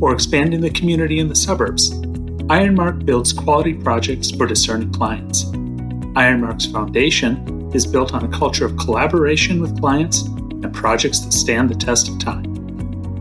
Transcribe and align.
or 0.00 0.12
expanding 0.12 0.60
the 0.60 0.70
community 0.70 1.18
in 1.18 1.28
the 1.28 1.34
suburbs, 1.34 1.92
Ironmark 2.48 3.04
builds 3.04 3.32
quality 3.32 3.74
projects 3.74 4.30
for 4.30 4.46
discerning 4.46 4.92
clients. 4.92 5.44
Ironmark's 6.14 6.66
foundation 6.66 7.72
is 7.74 7.84
built 7.86 8.14
on 8.14 8.24
a 8.24 8.28
culture 8.28 8.64
of 8.64 8.76
collaboration 8.76 9.60
with 9.60 9.80
clients 9.80 10.22
and 10.22 10.72
projects 10.72 11.18
that 11.20 11.32
stand 11.32 11.68
the 11.68 11.74
test 11.74 12.08
of 12.08 12.18
time. 12.18 12.44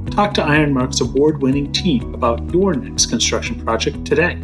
Talk 0.08 0.34
to 0.36 0.42
Ironmark's 0.42 1.02
award 1.02 1.42
winning 1.42 1.72
team 1.72 2.14
about 2.14 2.54
your 2.54 2.74
next 2.74 3.08
construction 3.08 3.60
project 3.64 4.06
today. 4.06 4.36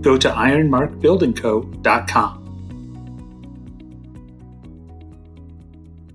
Go 0.00 0.16
to 0.16 0.30
ironmarkbuildingco.com. 0.30 2.43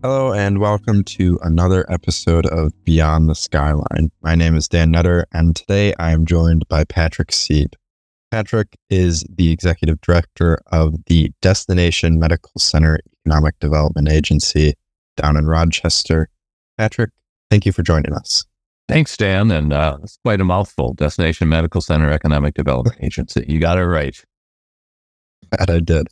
Hello, 0.01 0.31
and 0.31 0.59
welcome 0.59 1.03
to 1.03 1.37
another 1.41 1.85
episode 1.91 2.45
of 2.45 2.71
Beyond 2.85 3.27
the 3.27 3.35
Skyline. 3.35 4.09
My 4.21 4.33
name 4.33 4.55
is 4.55 4.69
Dan 4.69 4.93
Netter, 4.93 5.25
and 5.33 5.53
today 5.57 5.93
I 5.99 6.11
am 6.11 6.25
joined 6.25 6.65
by 6.69 6.85
Patrick 6.85 7.31
Seeb. 7.31 7.73
Patrick 8.31 8.77
is 8.89 9.25
the 9.29 9.51
executive 9.51 9.99
director 9.99 10.57
of 10.71 10.95
the 11.07 11.33
Destination 11.41 12.17
Medical 12.17 12.53
Center 12.57 12.99
Economic 13.25 13.59
Development 13.59 14.09
Agency 14.09 14.73
down 15.17 15.35
in 15.35 15.47
Rochester. 15.47 16.29
Patrick, 16.77 17.09
thank 17.51 17.65
you 17.65 17.73
for 17.73 17.83
joining 17.83 18.13
us. 18.13 18.45
Thanks, 18.87 19.17
Dan. 19.17 19.51
And 19.51 19.73
uh, 19.73 19.97
it's 20.01 20.17
quite 20.23 20.39
a 20.39 20.45
mouthful. 20.45 20.93
Destination 20.93 21.49
Medical 21.49 21.81
Center 21.81 22.09
Economic 22.09 22.53
Development 22.53 22.95
Agency. 23.01 23.43
You 23.49 23.59
got 23.59 23.77
it 23.77 23.85
right. 23.85 24.15
Glad 25.51 25.69
I 25.69 25.79
did. 25.81 26.07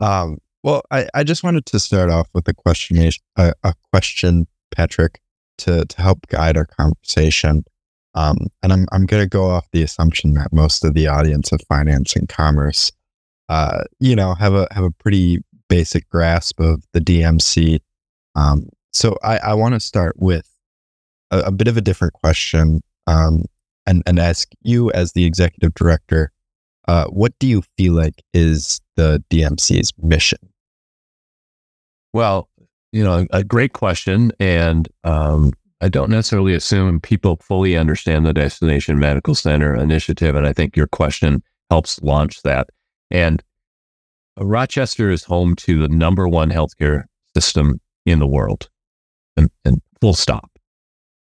Um, 0.00 0.38
well, 0.62 0.82
I, 0.90 1.08
I 1.14 1.24
just 1.24 1.42
wanted 1.42 1.66
to 1.66 1.80
start 1.80 2.10
off 2.10 2.28
with 2.34 2.46
a 2.48 2.54
question, 2.54 3.10
a, 3.36 3.52
a 3.64 3.74
question, 3.92 4.46
Patrick, 4.74 5.20
to, 5.58 5.84
to 5.84 6.00
help 6.00 6.26
guide 6.28 6.56
our 6.56 6.66
conversation. 6.66 7.64
Um, 8.14 8.48
and 8.62 8.72
I'm, 8.72 8.86
I'm 8.92 9.06
going 9.06 9.22
to 9.22 9.28
go 9.28 9.50
off 9.50 9.66
the 9.72 9.82
assumption 9.82 10.34
that 10.34 10.52
most 10.52 10.84
of 10.84 10.94
the 10.94 11.08
audience 11.08 11.50
of 11.50 11.60
finance 11.68 12.14
and 12.14 12.28
commerce, 12.28 12.92
uh, 13.48 13.84
you 13.98 14.14
know, 14.14 14.34
have 14.34 14.54
a, 14.54 14.68
have 14.70 14.84
a 14.84 14.90
pretty 14.90 15.38
basic 15.68 16.08
grasp 16.08 16.60
of 16.60 16.84
the 16.92 17.00
DMC. 17.00 17.80
Um, 18.34 18.68
so 18.92 19.16
I, 19.24 19.38
I 19.38 19.54
want 19.54 19.74
to 19.74 19.80
start 19.80 20.16
with 20.18 20.48
a, 21.30 21.40
a, 21.40 21.50
bit 21.50 21.68
of 21.68 21.76
a 21.76 21.80
different 21.80 22.12
question 22.12 22.82
um, 23.06 23.44
and, 23.86 24.02
and 24.06 24.18
ask 24.18 24.48
you 24.62 24.90
as 24.92 25.12
the 25.12 25.24
executive 25.24 25.74
director, 25.74 26.30
uh, 26.88 27.06
what 27.06 27.32
do 27.38 27.46
you 27.46 27.62
feel 27.76 27.94
like 27.94 28.22
is 28.34 28.80
the 28.96 29.22
DMC's 29.30 29.92
mission? 29.98 30.38
Well, 32.12 32.48
you 32.92 33.02
know, 33.02 33.26
a 33.30 33.42
great 33.42 33.72
question. 33.72 34.32
And 34.38 34.88
um, 35.04 35.52
I 35.80 35.88
don't 35.88 36.10
necessarily 36.10 36.54
assume 36.54 37.00
people 37.00 37.36
fully 37.36 37.76
understand 37.76 38.26
the 38.26 38.32
Destination 38.34 38.98
Medical 38.98 39.34
Center 39.34 39.74
initiative. 39.74 40.36
And 40.36 40.46
I 40.46 40.52
think 40.52 40.76
your 40.76 40.86
question 40.86 41.42
helps 41.70 42.00
launch 42.02 42.42
that. 42.42 42.68
And 43.10 43.42
Rochester 44.38 45.10
is 45.10 45.24
home 45.24 45.56
to 45.56 45.80
the 45.80 45.88
number 45.88 46.28
one 46.28 46.50
healthcare 46.50 47.04
system 47.34 47.80
in 48.06 48.18
the 48.18 48.26
world, 48.26 48.68
and, 49.36 49.50
and 49.64 49.80
full 50.00 50.14
stop. 50.14 50.50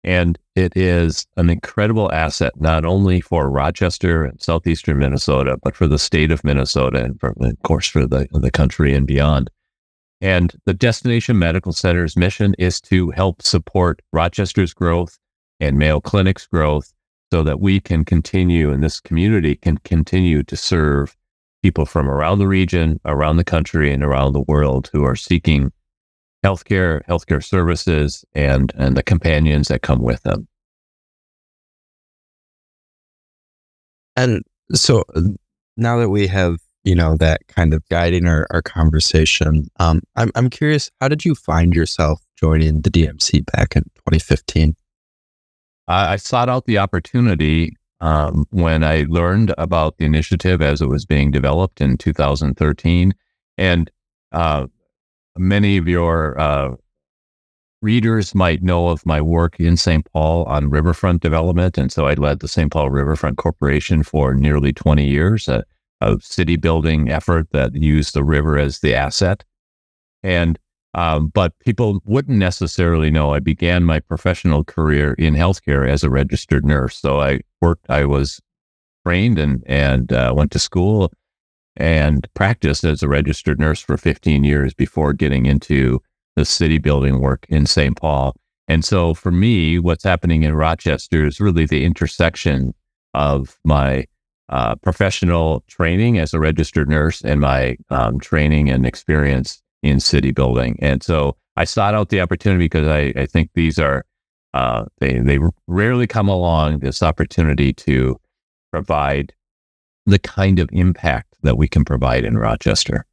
And 0.04 0.38
it 0.56 0.74
is 0.76 1.26
an 1.36 1.50
incredible 1.50 2.12
asset, 2.12 2.54
not 2.60 2.86
only 2.86 3.22
for 3.22 3.50
Rochester 3.50 4.24
and 4.24 4.42
southeastern 4.42 5.00
Minnesota, 5.00 5.58
but 5.64 5.76
for 5.76 5.88
the 5.88 6.00
state 6.00 6.32
of 6.32 6.44
Minnesota 6.44 7.04
and, 7.04 7.20
for, 7.20 7.34
of 7.40 7.64
course, 7.64 7.88
for 7.88 8.06
the, 8.06 8.28
the 8.32 8.52
country 8.52 8.94
and 8.94 9.08
beyond. 9.08 9.50
And 10.22 10.54
the 10.66 10.74
Destination 10.74 11.38
Medical 11.38 11.74
Center's 11.74 12.16
mission 12.16 12.56
is 12.58 12.80
to 12.82 13.12
help 13.12 13.42
support 13.42 14.02
Rochester's 14.14 14.74
growth 14.74 15.18
and 15.60 15.78
Mayo 15.78 16.00
Clinic's 16.00 16.48
growth 16.48 16.94
so 17.32 17.44
that 17.44 17.60
we 17.60 17.80
can 17.80 18.06
continue 18.06 18.72
and 18.72 18.84
this 18.84 19.00
community 19.00 19.56
can 19.56 19.78
continue 19.80 20.44
to 20.44 20.56
serve 20.56 21.16
people 21.64 21.86
from 21.86 22.08
around 22.08 22.40
the 22.40 22.48
region, 22.48 23.00
around 23.06 23.38
the 23.38 23.44
country, 23.44 23.92
and 23.92 24.04
around 24.04 24.34
the 24.34 24.46
world 24.48 24.90
who 24.94 25.04
are 25.04 25.16
seeking 25.16 25.72
healthcare, 26.46 27.04
healthcare 27.06 27.44
services, 27.44 28.24
and, 28.34 28.72
and 28.78 28.96
the 28.96 29.04
companions 29.04 29.68
that 29.68 29.82
come 29.82 30.02
with 30.02 30.22
them. 30.24 30.48
And 34.16 34.44
so 34.74 35.04
uh, 35.16 35.22
now 35.76 35.98
that 35.98 36.10
we 36.10 36.28
have 36.28 36.58
you 36.86 36.96
know, 36.96 37.18
that 37.18 37.46
kind 37.48 37.74
of 37.74 37.84
guiding 37.90 38.28
our, 38.28 38.48
our 38.52 38.62
conversation. 38.62 39.68
Um, 39.80 40.02
I'm, 40.16 40.32
I'm 40.36 40.50
curious, 40.50 40.92
how 41.02 41.08
did 41.08 41.26
you 41.26 41.36
find 41.36 41.76
yourself 41.76 42.22
joining 42.38 42.82
the 42.82 42.92
DMC 42.92 43.52
back 43.52 43.76
in 43.76 43.84
2015? 43.96 44.76
I 45.88 46.16
sought 46.16 46.50
out 46.50 46.66
the 46.66 46.78
opportunity 46.78 47.76
um, 48.02 48.46
when 48.52 48.84
I 48.84 49.06
learned 49.08 49.54
about 49.58 49.98
the 49.98 50.06
initiative 50.06 50.62
as 50.62 50.82
it 50.82 50.88
was 50.88 51.06
being 51.06 51.32
developed 51.32 51.82
in 51.82 51.98
2013. 51.98 53.14
And 53.58 53.92
uh, 54.32 54.68
many 55.38 55.78
of 55.78 55.88
your 55.88 56.40
uh, 56.40 56.76
readers 57.82 58.34
might 58.34 58.64
know 58.64 58.90
of 58.90 59.06
my 59.06 59.22
work 59.22 59.60
in 59.60 59.78
St. 59.78 60.06
Paul 60.12 60.44
on 60.46 60.70
riverfront 60.70 61.22
development. 61.22 61.78
And 61.78 61.92
so 61.92 62.08
I 62.08 62.16
led 62.16 62.40
the 62.40 62.48
St. 62.48 62.72
Paul 62.72 62.90
Riverfront 62.90 63.38
Corporation 63.38 64.04
for 64.04 64.34
nearly 64.34 64.74
20 64.74 65.06
years. 65.06 65.48
Uh, 65.48 65.62
a 66.06 66.18
city 66.22 66.56
building 66.56 67.10
effort 67.10 67.48
that 67.52 67.76
used 67.76 68.14
the 68.14 68.24
river 68.24 68.58
as 68.58 68.80
the 68.80 68.94
asset. 68.94 69.44
And 70.24 70.60
um, 70.94 71.28
but 71.28 71.52
people 71.60 72.00
wouldn't 72.06 72.38
necessarily 72.38 73.12
know. 73.12 73.34
I 73.34 73.40
began 73.40 73.84
my 73.84 74.00
professional 74.00 74.64
career 74.64 75.14
in 75.14 75.34
healthcare 75.34 75.90
as 75.90 76.04
a 76.06 76.10
registered 76.10 76.66
nurse. 76.66 76.98
So 76.98 77.20
I 77.20 77.42
worked. 77.60 77.86
I 77.90 78.06
was 78.06 78.40
trained 79.06 79.38
and 79.38 79.62
and 79.68 80.14
uh, 80.14 80.34
went 80.36 80.52
to 80.52 80.60
school 80.60 81.12
and 81.76 82.28
practiced 82.34 82.86
as 82.86 83.04
a 83.04 83.10
registered 83.10 83.60
nurse 83.60 83.82
for 83.82 83.98
15 83.98 84.46
years 84.46 84.74
before 84.74 85.12
getting 85.12 85.46
into 85.46 86.02
the 86.38 86.46
city 86.46 86.78
building 86.78 87.20
work 87.20 87.46
in 87.50 87.66
St. 87.66 87.98
Paul. 87.98 88.34
And 88.68 88.84
so 88.84 89.14
for 89.14 89.32
me, 89.32 89.80
what's 89.80 90.04
happening 90.04 90.44
in 90.44 90.56
Rochester 90.56 91.26
is 91.26 91.42
really 91.42 91.66
the 91.66 91.84
intersection 91.84 92.74
of 93.14 93.58
my 93.64 94.06
uh, 94.50 94.76
professional 94.76 95.64
training 95.68 96.20
as 96.20 96.34
a 96.34 96.40
registered 96.40 96.90
nurse 96.90 97.22
and 97.22 97.42
my 97.42 97.78
um, 97.90 98.20
training 98.20 98.70
and 98.70 98.86
experience 98.86 99.62
in 99.82 100.00
city 100.00 100.32
building. 100.32 100.78
And 100.82 101.02
so 101.04 101.38
I 101.56 101.64
sought 101.64 101.96
out 101.96 102.10
the 102.10 102.22
opportunity 102.22 102.66
because 102.66 102.88
I, 102.88 103.14
I 103.16 103.26
think 103.26 103.50
these 103.54 103.80
are, 103.80 104.06
uh, 104.54 104.86
they, 105.00 105.20
they 105.20 105.40
rarely 105.68 106.08
come 106.08 106.30
along 106.30 106.80
this 106.80 107.02
opportunity 107.02 107.74
to 107.74 108.20
provide 108.72 109.34
the 110.06 110.20
kind 110.20 110.60
of 110.60 110.70
impact 110.72 111.36
that 111.42 111.58
we 111.58 111.68
can 111.68 111.84
provide 111.84 112.24
in 112.24 112.38
Rochester. 112.38 113.06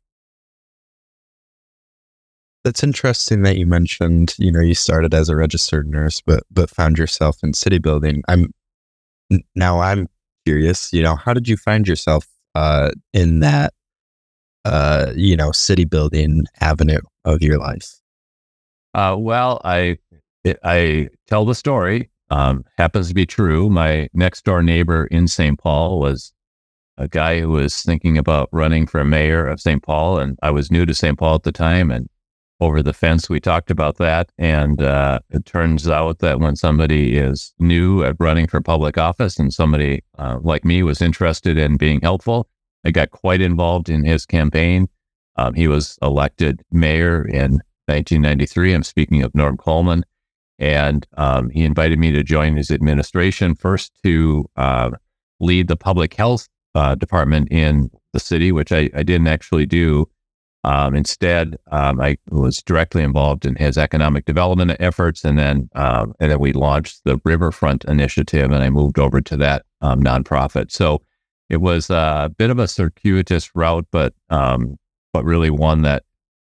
That's 2.64 2.84
interesting 2.84 3.42
that 3.42 3.56
you 3.56 3.66
mentioned, 3.66 4.34
you 4.38 4.52
know, 4.52 4.60
you 4.60 4.74
started 4.74 5.14
as 5.14 5.28
a 5.28 5.34
registered 5.34 5.88
nurse, 5.88 6.20
but 6.20 6.44
but 6.50 6.70
found 6.70 6.96
yourself 6.96 7.38
in 7.42 7.54
city 7.54 7.78
building. 7.78 8.22
I'm 8.28 8.52
now 9.56 9.80
I'm 9.80 10.08
curious, 10.44 10.92
you 10.92 11.02
know, 11.02 11.16
how 11.16 11.32
did 11.34 11.48
you 11.48 11.56
find 11.56 11.86
yourself 11.86 12.26
uh, 12.54 12.90
in 13.12 13.40
that, 13.40 13.72
uh, 14.64 15.12
you 15.14 15.36
know, 15.36 15.52
city 15.52 15.84
building 15.84 16.44
avenue 16.60 17.00
of 17.24 17.42
your 17.42 17.58
life? 17.58 18.00
Uh, 18.94 19.16
well, 19.18 19.60
I 19.64 19.98
I 20.64 21.08
tell 21.26 21.44
the 21.44 21.54
story. 21.54 22.10
Um, 22.30 22.64
happens 22.78 23.08
to 23.08 23.14
be 23.14 23.26
true. 23.26 23.68
My 23.68 24.08
next 24.14 24.44
door 24.44 24.62
neighbor 24.62 25.06
in 25.06 25.28
St. 25.28 25.58
Paul 25.58 25.98
was 25.98 26.32
a 26.96 27.06
guy 27.06 27.40
who 27.40 27.50
was 27.50 27.82
thinking 27.82 28.16
about 28.16 28.48
running 28.52 28.86
for 28.86 29.04
mayor 29.04 29.46
of 29.46 29.60
St. 29.60 29.82
Paul, 29.82 30.18
and 30.18 30.38
I 30.42 30.50
was 30.50 30.70
new 30.70 30.86
to 30.86 30.94
St. 30.94 31.18
Paul 31.18 31.36
at 31.36 31.42
the 31.42 31.52
time, 31.52 31.90
and 31.90 32.08
over 32.62 32.82
the 32.82 32.92
fence. 32.92 33.28
We 33.28 33.40
talked 33.40 33.70
about 33.70 33.98
that. 33.98 34.30
And 34.38 34.80
uh, 34.80 35.18
it 35.30 35.44
turns 35.44 35.88
out 35.88 36.20
that 36.20 36.40
when 36.40 36.56
somebody 36.56 37.16
is 37.16 37.52
new 37.58 38.04
at 38.04 38.16
running 38.18 38.46
for 38.46 38.60
public 38.60 38.96
office 38.96 39.38
and 39.38 39.52
somebody 39.52 40.02
uh, 40.18 40.38
like 40.42 40.64
me 40.64 40.82
was 40.82 41.02
interested 41.02 41.58
in 41.58 41.76
being 41.76 42.00
helpful, 42.00 42.48
I 42.84 42.90
got 42.90 43.10
quite 43.10 43.40
involved 43.40 43.88
in 43.88 44.04
his 44.04 44.24
campaign. 44.24 44.88
Um, 45.36 45.54
he 45.54 45.66
was 45.66 45.98
elected 46.02 46.62
mayor 46.70 47.26
in 47.26 47.60
1993. 47.86 48.74
I'm 48.74 48.82
speaking 48.82 49.22
of 49.22 49.34
Norm 49.34 49.56
Coleman. 49.56 50.04
And 50.58 51.06
um, 51.16 51.50
he 51.50 51.64
invited 51.64 51.98
me 51.98 52.12
to 52.12 52.22
join 52.22 52.56
his 52.56 52.70
administration 52.70 53.54
first 53.56 53.92
to 54.04 54.48
uh, 54.56 54.90
lead 55.40 55.66
the 55.66 55.76
public 55.76 56.14
health 56.14 56.48
uh, 56.74 56.94
department 56.94 57.48
in 57.50 57.90
the 58.12 58.20
city, 58.20 58.52
which 58.52 58.70
I, 58.70 58.88
I 58.94 59.02
didn't 59.02 59.26
actually 59.26 59.66
do. 59.66 60.08
Um, 60.64 60.94
instead, 60.94 61.56
um, 61.72 62.00
I 62.00 62.18
was 62.30 62.62
directly 62.62 63.02
involved 63.02 63.44
in 63.44 63.56
his 63.56 63.76
economic 63.76 64.24
development 64.26 64.76
efforts, 64.78 65.24
and 65.24 65.38
then 65.38 65.68
um, 65.74 66.14
and 66.20 66.30
then 66.30 66.38
we 66.38 66.52
launched 66.52 67.02
the 67.04 67.20
Riverfront 67.24 67.84
Initiative, 67.84 68.52
and 68.52 68.62
I 68.62 68.70
moved 68.70 68.98
over 68.98 69.20
to 69.20 69.36
that 69.38 69.64
um, 69.80 70.02
nonprofit. 70.02 70.70
So 70.70 71.02
it 71.50 71.60
was 71.60 71.90
a 71.90 72.32
bit 72.38 72.50
of 72.50 72.58
a 72.58 72.68
circuitous 72.68 73.54
route, 73.54 73.86
but 73.90 74.14
um, 74.30 74.78
but 75.12 75.24
really 75.24 75.50
one 75.50 75.82
that 75.82 76.04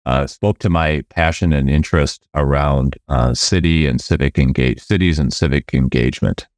uh, 0.06 0.26
spoke 0.26 0.58
to 0.58 0.70
my 0.70 1.02
passion 1.08 1.52
and 1.52 1.70
interest 1.70 2.26
around 2.34 2.96
uh, 3.08 3.32
city 3.32 3.86
and 3.86 4.00
civic 4.00 4.38
engage 4.38 4.80
cities 4.80 5.18
and 5.18 5.32
civic 5.32 5.72
engagement. 5.72 6.48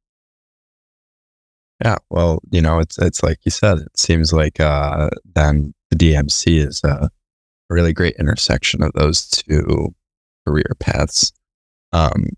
Yeah, 1.83 1.97
well, 2.09 2.39
you 2.51 2.61
know, 2.61 2.79
it's 2.79 2.97
it's 2.97 3.21
like 3.21 3.39
you 3.43 3.51
said. 3.51 3.79
It 3.79 3.97
seems 3.97 4.33
like 4.33 4.59
uh, 4.59 5.09
then 5.35 5.73
the 5.89 5.97
DMC 5.97 6.65
is 6.67 6.83
a 6.83 7.11
really 7.69 7.93
great 7.93 8.15
intersection 8.19 8.83
of 8.83 8.93
those 8.93 9.27
two 9.27 9.93
career 10.45 10.71
paths. 10.79 11.31
Um, 11.91 12.29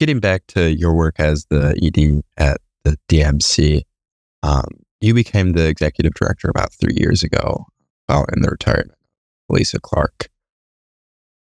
getting 0.00 0.20
back 0.20 0.46
to 0.48 0.70
your 0.74 0.94
work 0.94 1.18
as 1.18 1.46
the 1.50 1.78
ED 1.82 2.22
at 2.36 2.60
the 2.84 2.96
DMC, 3.08 3.82
um, 4.42 4.68
you 5.00 5.14
became 5.14 5.52
the 5.52 5.66
executive 5.66 6.14
director 6.14 6.48
about 6.48 6.72
three 6.72 6.94
years 6.96 7.22
ago, 7.22 7.66
following 8.06 8.40
the 8.40 8.50
retirement 8.50 8.98
Lisa 9.48 9.80
Clark. 9.80 10.28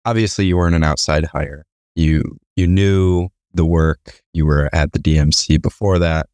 Obviously, 0.05 0.45
you 0.45 0.57
weren't 0.57 0.75
an 0.75 0.83
outside 0.83 1.25
hire. 1.25 1.65
You 1.95 2.37
you 2.55 2.67
knew 2.67 3.29
the 3.53 3.65
work. 3.65 4.21
You 4.33 4.45
were 4.45 4.69
at 4.73 4.91
the 4.93 4.99
DMC 4.99 5.61
before 5.61 5.99
that. 5.99 6.27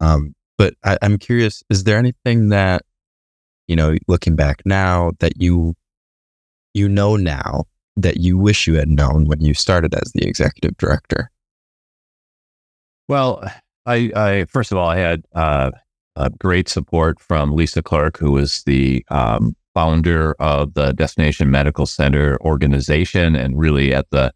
Um, 0.00 0.34
but 0.58 0.74
I, 0.84 0.98
I'm 1.00 1.18
curious: 1.18 1.62
is 1.70 1.84
there 1.84 1.98
anything 1.98 2.50
that 2.50 2.82
you 3.66 3.76
know, 3.76 3.96
looking 4.08 4.36
back 4.36 4.62
now, 4.64 5.12
that 5.20 5.40
you 5.40 5.74
you 6.74 6.88
know 6.88 7.16
now 7.16 7.64
that 7.96 8.18
you 8.18 8.36
wish 8.36 8.66
you 8.66 8.74
had 8.74 8.88
known 8.88 9.26
when 9.26 9.40
you 9.40 9.54
started 9.54 9.94
as 9.94 10.12
the 10.12 10.26
executive 10.26 10.76
director? 10.76 11.30
Well, 13.08 13.48
I, 13.86 14.10
I 14.14 14.44
first 14.46 14.72
of 14.72 14.78
all, 14.78 14.88
I 14.88 14.96
had 14.98 15.24
uh, 15.34 15.70
great 16.38 16.68
support 16.68 17.20
from 17.20 17.54
Lisa 17.54 17.82
Clark, 17.82 18.18
who 18.18 18.32
was 18.32 18.62
the 18.64 19.04
um, 19.08 19.54
founder 19.74 20.34
of 20.38 20.74
the 20.74 20.92
Destination 20.92 21.50
Medical 21.50 21.86
Center 21.86 22.38
organization 22.40 23.34
and 23.34 23.58
really 23.58 23.92
at 23.92 24.06
the 24.10 24.32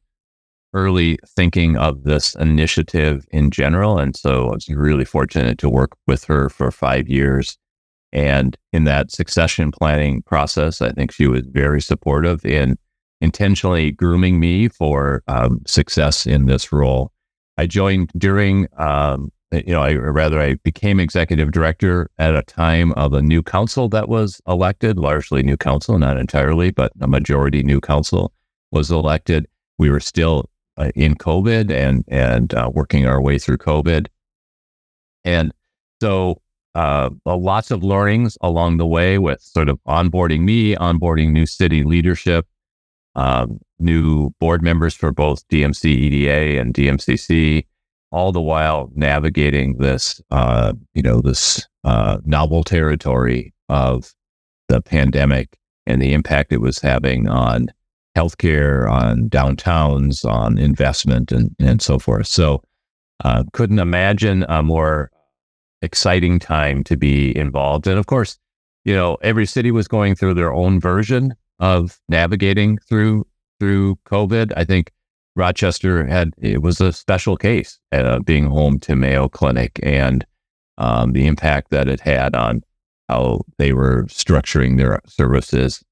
early 0.75 1.19
thinking 1.26 1.76
of 1.76 2.05
this 2.05 2.34
initiative 2.34 3.26
in 3.31 3.50
general. 3.50 3.99
And 3.99 4.17
so 4.17 4.49
I 4.49 4.52
was 4.52 4.69
really 4.69 5.05
fortunate 5.05 5.58
to 5.58 5.70
work 5.70 5.93
with 6.06 6.25
her 6.25 6.50
for 6.50 6.70
five 6.70 7.08
years. 7.08 7.56
And 8.12 8.56
in 8.72 8.84
that 8.84 9.10
succession 9.10 9.70
planning 9.70 10.22
process, 10.22 10.81
I 10.81 10.93
think 10.93 11.12
she 11.12 11.26
was 11.26 11.43
very 11.46 11.81
supportive 11.81 12.44
in 12.44 12.78
intentionally 13.20 13.90
grooming 13.90 14.40
me 14.40 14.69
for 14.69 15.22
um, 15.28 15.60
success 15.66 16.26
in 16.26 16.46
this 16.46 16.72
role. 16.72 17.12
I 17.58 17.66
joined 17.66 18.10
during 18.16 18.69
um, 18.76 19.31
you 19.50 19.72
know, 19.72 19.81
I 19.81 19.94
rather 19.94 20.40
I 20.40 20.55
became 20.56 21.00
executive 21.00 21.52
director 21.52 22.10
at 22.19 22.34
a 22.34 22.43
time 22.43 22.93
of 22.93 23.14
a 23.14 23.22
new 23.22 23.43
council 23.43 23.88
that 23.90 24.08
was 24.08 24.43
elected, 24.46 24.99
largely 24.99 25.43
new 25.43 25.56
council, 25.56 25.99
not 25.99 26.19
entirely, 26.19 26.70
but 26.70 26.93
a 27.00 27.08
majority 27.08 27.62
new 27.62 27.81
council 27.81 28.32
was 28.72 28.90
elected. 28.90 29.46
We 29.78 29.90
were 29.90 30.00
still 30.00 30.50
uh, 30.76 30.90
in 30.94 31.14
COVID 31.14 31.70
and 31.70 32.05
and 32.08 32.52
uh, 32.52 32.70
working 32.72 33.06
our 33.06 33.22
way 33.22 33.38
through 33.38 33.58
COVID, 33.58 34.08
and 35.25 35.52
so 36.02 36.43
uh, 36.79 37.11
lots 37.27 37.71
of 37.71 37.83
learnings 37.83 38.39
along 38.41 38.77
the 38.77 38.87
way 38.87 39.19
with 39.19 39.41
sort 39.41 39.69
of 39.69 39.81
onboarding 39.89 40.43
me, 40.43 40.77
onboarding 40.77 41.33
new 41.33 41.47
city 41.47 41.83
leadership, 41.83 42.47
um, 43.17 43.59
new 43.81 44.31
board 44.39 44.63
members 44.63 44.95
for 44.95 45.11
both 45.11 45.47
DMC 45.49 45.87
EDA 45.87 46.61
and 46.61 46.73
DMCC 46.73 47.65
all 48.11 48.33
the 48.33 48.41
while 48.41 48.91
navigating 48.95 49.77
this, 49.79 50.21
uh, 50.31 50.73
you 50.95 51.03
know, 51.03 51.21
this 51.21 51.67
uh, 51.85 52.19
novel 52.25 52.63
territory 52.63 53.53
of 53.69 54.15
the 54.69 54.81
pandemic 54.81 55.59
and 55.87 56.01
the 56.01 56.13
impact 56.13 56.53
it 56.53 56.61
was 56.61 56.79
having 56.79 57.29
on 57.29 57.69
healthcare, 58.17 58.91
on 58.91 59.29
downtowns, 59.29 60.25
on 60.25 60.59
investment, 60.59 61.33
and 61.33 61.55
and 61.59 61.83
so 61.83 61.99
forth. 61.99 62.27
So, 62.27 62.63
uh, 63.25 63.45
couldn't 63.53 63.79
imagine 63.79 64.45
a 64.49 64.63
more 64.63 65.11
exciting 65.83 66.39
time 66.39 66.85
to 66.85 66.97
be 66.97 67.37
involved. 67.37 67.87
And 67.87 67.99
of 67.99 68.07
course, 68.07 68.39
you 68.85 68.95
know, 68.95 69.17
every 69.23 69.47
city 69.47 69.71
was 69.71 69.89
going 69.89 70.15
through 70.15 70.35
their 70.35 70.53
own 70.53 70.81
version 70.81 71.35
of 71.59 72.01
navigating 72.09 72.79
through 72.79 73.27
through 73.61 73.97
COVID. 74.07 74.53
I 74.57 74.65
think 74.65 74.93
Rochester 75.37 76.07
had 76.07 76.33
it 76.39 76.63
was 76.63 76.81
a 76.81 76.93
special 76.93 77.37
case 77.37 77.79
uh, 77.93 78.21
being 78.21 78.47
home 78.47 78.79
to 78.81 78.97
Mayo 78.97 79.29
Clinic 79.29 79.79
and 79.83 80.25
um, 80.79 81.13
the 81.13 81.27
impact 81.27 81.71
that 81.71 81.89
it 81.89 82.01
had 82.01 82.35
on 82.35 82.63
how 83.09 83.43
they 83.57 83.73
were 83.73 84.05
structuring 84.05 84.77
their 84.77 85.01
services. 85.07 85.83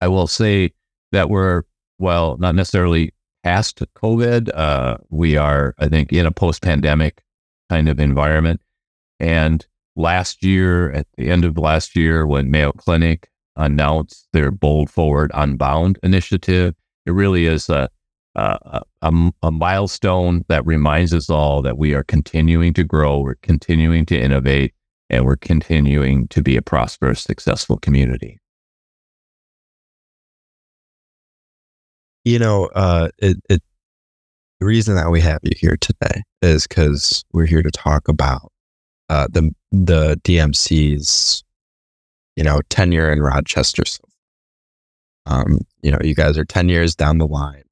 I 0.00 0.08
will 0.08 0.26
say 0.26 0.72
that 1.12 1.28
we're 1.30 1.62
well, 2.02 2.36
not 2.38 2.56
necessarily 2.56 3.14
past 3.44 3.82
COVID. 3.94 4.50
Uh, 4.54 4.98
we 5.08 5.36
are, 5.36 5.74
I 5.78 5.88
think, 5.88 6.12
in 6.12 6.26
a 6.26 6.32
post-pandemic 6.32 7.22
kind 7.70 7.88
of 7.88 8.00
environment. 8.00 8.60
And 9.22 9.64
last 9.94 10.44
year, 10.44 10.90
at 10.90 11.06
the 11.16 11.30
end 11.30 11.44
of 11.44 11.56
last 11.56 11.96
year, 11.96 12.26
when 12.26 12.50
Mayo 12.50 12.72
Clinic 12.72 13.30
announced 13.56 14.26
their 14.32 14.50
Bold 14.50 14.90
Forward 14.90 15.30
Unbound 15.32 15.98
initiative, 16.02 16.74
it 17.06 17.12
really 17.12 17.46
is 17.46 17.70
a 17.70 17.88
uh, 18.34 18.80
a, 19.02 19.10
a, 19.42 19.50
milestone 19.50 20.42
that 20.48 20.64
reminds 20.64 21.12
us 21.12 21.28
all 21.28 21.60
that 21.60 21.76
we 21.76 21.92
are 21.92 22.02
continuing 22.02 22.72
to 22.72 22.82
grow, 22.82 23.18
we're 23.18 23.34
continuing 23.42 24.06
to 24.06 24.18
innovate, 24.18 24.72
and 25.10 25.26
we're 25.26 25.36
continuing 25.36 26.26
to 26.28 26.42
be 26.42 26.56
a 26.56 26.62
prosperous, 26.62 27.20
successful 27.20 27.76
community. 27.76 28.38
You 32.24 32.38
know, 32.38 32.70
uh, 32.74 33.10
it, 33.18 33.36
it, 33.50 33.62
the 34.60 34.66
reason 34.66 34.94
that 34.94 35.10
we 35.10 35.20
have 35.20 35.40
you 35.42 35.52
here 35.54 35.76
today 35.78 36.22
is 36.40 36.66
because 36.66 37.26
we're 37.34 37.44
here 37.44 37.62
to 37.62 37.70
talk 37.70 38.08
about 38.08 38.51
uh, 39.12 39.26
the 39.30 39.54
the 39.70 40.20
DMC's, 40.24 41.44
you 42.36 42.44
know, 42.44 42.60
tenure 42.68 43.12
in 43.12 43.20
Rochester. 43.20 43.84
Um, 45.26 45.60
you 45.82 45.90
know, 45.92 45.98
you 46.02 46.14
guys 46.14 46.36
are 46.38 46.44
ten 46.44 46.68
years 46.68 46.96
down 46.96 47.18
the 47.18 47.26
line 47.26 47.64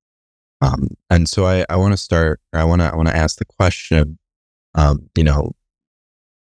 um, 0.60 0.88
and 1.08 1.28
so 1.28 1.46
I, 1.46 1.64
I 1.70 1.76
want 1.76 1.92
to 1.92 1.96
start, 1.96 2.40
I 2.52 2.64
want 2.64 2.82
to, 2.82 2.92
I 2.92 2.96
want 2.96 3.08
to 3.08 3.16
ask 3.16 3.38
the 3.38 3.44
question, 3.44 4.18
um, 4.74 5.08
you 5.16 5.24
know, 5.24 5.52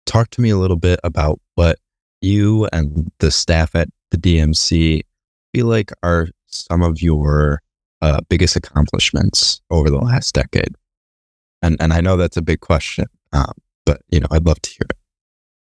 talk 0.06 0.30
to 0.30 0.40
me 0.40 0.50
a 0.50 0.56
little 0.56 0.76
bit 0.76 0.98
about 1.04 1.40
what 1.54 1.78
you 2.20 2.68
and 2.72 3.10
the 3.20 3.30
staff 3.30 3.74
at 3.74 3.88
the 4.10 4.16
DMC 4.16 5.02
feel 5.54 5.66
like 5.66 5.92
are 6.02 6.28
some 6.46 6.82
of 6.82 7.00
your 7.00 7.62
uh, 8.02 8.20
biggest 8.28 8.56
accomplishments 8.56 9.60
over 9.70 9.88
the 9.88 9.98
last 9.98 10.34
decade. 10.34 10.74
And, 11.62 11.76
and 11.80 11.92
I 11.92 12.00
know 12.00 12.16
that's 12.16 12.36
a 12.36 12.42
big 12.42 12.60
question, 12.60 13.06
um, 13.32 13.52
but 13.86 14.00
you 14.08 14.20
know, 14.20 14.28
I'd 14.30 14.46
love 14.46 14.60
to 14.62 14.70
hear 14.70 14.86
it. 14.90 14.97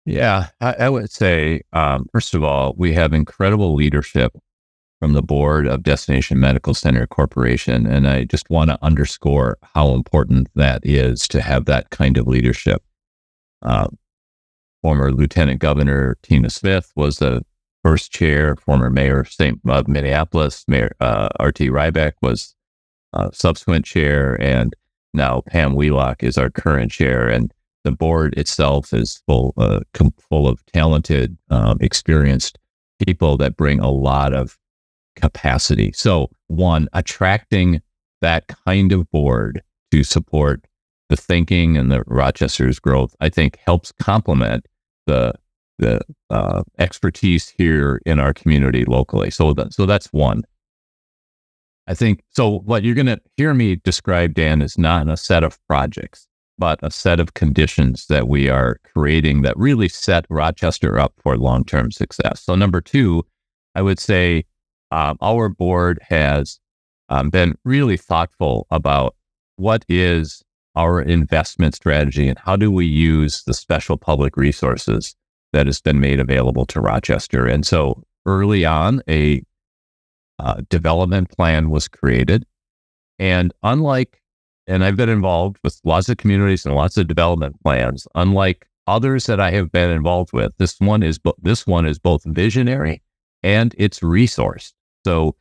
Yeah, 0.06 0.48
I, 0.60 0.74
I 0.74 0.90
would 0.90 1.12
say, 1.12 1.62
um, 1.74 2.08
first 2.12 2.34
of 2.34 2.44
all, 2.44 2.74
we 2.78 2.94
have 2.94 3.14
incredible 3.14 3.76
leadership 3.76 4.34
from 5.00 5.14
the 5.14 5.22
board 5.24 5.66
of 5.66 5.82
Destination 5.84 6.40
Medical 6.40 6.76
Center 6.76 7.08
Corporation. 7.08 7.88
And 7.88 8.08
I 8.08 8.26
just 8.26 8.50
want 8.52 8.70
to 8.70 8.78
underscore 8.84 9.58
how 9.74 9.94
important 9.96 10.48
that 10.56 10.82
is 10.84 11.28
to 11.30 11.42
have 11.42 11.66
that 11.66 11.90
kind 11.90 12.18
of 12.18 12.28
leadership. 12.28 12.84
Uh, 13.64 13.88
former 14.84 15.12
Lieutenant 15.12 15.60
Governor 15.60 16.18
Tina 16.22 16.52
Smith 16.52 16.92
was 16.96 17.18
the 17.18 17.44
first 17.84 18.12
chair. 18.12 18.56
Former 18.56 18.92
Mayor 18.92 19.26
St. 19.26 19.60
of 19.68 19.88
Minneapolis, 19.88 20.64
Mayor 20.68 20.92
uh, 21.00 21.30
R.T. 21.40 21.70
Rybak 21.70 22.14
was 22.22 22.56
uh, 23.14 23.30
subsequent 23.34 23.86
chair, 23.86 24.40
and 24.40 24.76
now 25.14 25.42
Pam 25.48 25.74
Wheelock 25.74 26.24
is 26.24 26.38
our 26.38 26.50
current 26.50 26.92
chair. 26.92 27.28
And 27.28 27.52
the 27.84 27.92
board 27.92 28.34
itself 28.38 28.94
is 28.94 29.22
full, 29.26 29.54
uh, 29.58 29.80
full 30.30 30.48
of 30.48 30.66
talented, 30.68 31.38
um, 31.50 31.78
experienced 31.82 32.58
people 33.06 33.38
that 33.38 33.58
bring 33.58 33.80
a 33.80 33.90
lot 33.90 34.34
of 34.34 34.58
capacity. 35.16 35.92
So, 35.94 36.30
one, 36.48 36.88
attracting 36.94 37.82
that 38.22 38.48
kind 38.48 38.92
of 38.92 39.10
board 39.12 39.62
to 39.92 40.04
support 40.04 40.66
the 41.10 41.18
thinking 41.18 41.76
and 41.78 41.92
the 41.92 42.04
Rochester's 42.08 42.80
growth, 42.80 43.16
I 43.20 43.30
think 43.30 43.58
helps 43.66 43.92
complement 44.00 44.68
the 45.08 45.34
the 45.80 46.00
uh, 46.30 46.62
expertise 46.78 47.50
here 47.50 48.02
in 48.06 48.20
our 48.20 48.34
community 48.36 48.86
locally. 48.86 49.32
So, 49.32 49.52
that, 49.54 49.74
so 49.74 49.88
that's 49.88 50.08
one. 50.08 50.44
I 51.88 51.96
think 51.96 52.24
so. 52.30 52.60
What 52.60 52.84
you're 52.84 52.96
going 52.96 53.08
to 53.08 53.20
hear 53.36 53.54
me 53.56 53.78
describe, 53.78 54.36
Dan, 54.36 54.62
is 54.62 54.78
not 54.78 55.10
a 55.10 55.18
set 55.18 55.44
of 55.44 55.58
projects, 55.68 56.28
but 56.62 56.80
a 56.84 56.92
set 56.92 57.20
of 57.20 57.34
conditions 57.34 58.06
that 58.06 58.28
we 58.28 58.48
are 58.48 58.78
creating 58.94 59.42
that 59.42 59.58
really 59.58 59.90
set 59.90 60.28
Rochester 60.30 61.00
up 61.00 61.12
for 61.18 61.36
long 61.36 61.66
term 61.66 61.92
success. 61.92 62.44
So, 62.44 62.54
number 62.54 62.82
two, 62.82 63.26
I 63.74 63.82
would 63.82 64.00
say 64.00 64.46
um, 64.92 65.18
our 65.22 65.50
board 65.50 65.98
has 66.08 66.60
um, 67.10 67.32
been 67.32 67.56
really 67.66 67.98
thoughtful 67.98 68.68
about 68.70 69.16
what 69.56 69.84
is 69.90 70.44
our 70.76 71.02
investment 71.02 71.74
strategy 71.74 72.28
and 72.28 72.38
how 72.38 72.56
do 72.56 72.70
we 72.70 72.86
use 72.86 73.42
the 73.48 73.56
special 73.56 73.98
public 73.98 74.38
resources 74.38 75.16
that 75.54 75.66
has 75.66 75.82
been 75.82 76.00
made 76.00 76.20
available 76.20 76.68
to 76.68 76.80
Rochester. 76.80 77.48
And 77.48 77.66
so 77.66 78.04
early 78.28 78.66
on, 78.66 79.02
a 79.10 79.42
uh, 80.38 80.62
development 80.70 81.32
plan 81.32 81.72
was 81.72 81.88
created. 81.88 82.46
And 83.18 83.52
unlike, 83.64 84.21
and 84.72 84.84
I've 84.84 84.96
been 84.96 85.10
involved 85.10 85.58
with 85.64 85.80
lots 85.84 86.10
of 86.10 86.18
communities 86.18 86.66
and 86.66 86.76
lots 86.76 86.98
of 86.98 87.08
development 87.08 87.62
plans, 87.64 88.08
unlike 88.16 88.68
others 88.88 89.26
that 89.26 89.40
I 89.40 89.52
have 89.52 89.72
been 89.72 89.92
involved 89.92 90.34
with, 90.34 90.54
this 90.58 90.80
one 90.80 91.04
is 91.04 91.20
bo- 91.20 91.36
this 91.42 91.68
one 91.68 91.86
is 91.86 92.00
both 92.00 92.24
visionary 92.26 93.02
and 93.44 93.76
it's 93.78 94.00
resourced. 94.00 94.74
So 95.06 95.36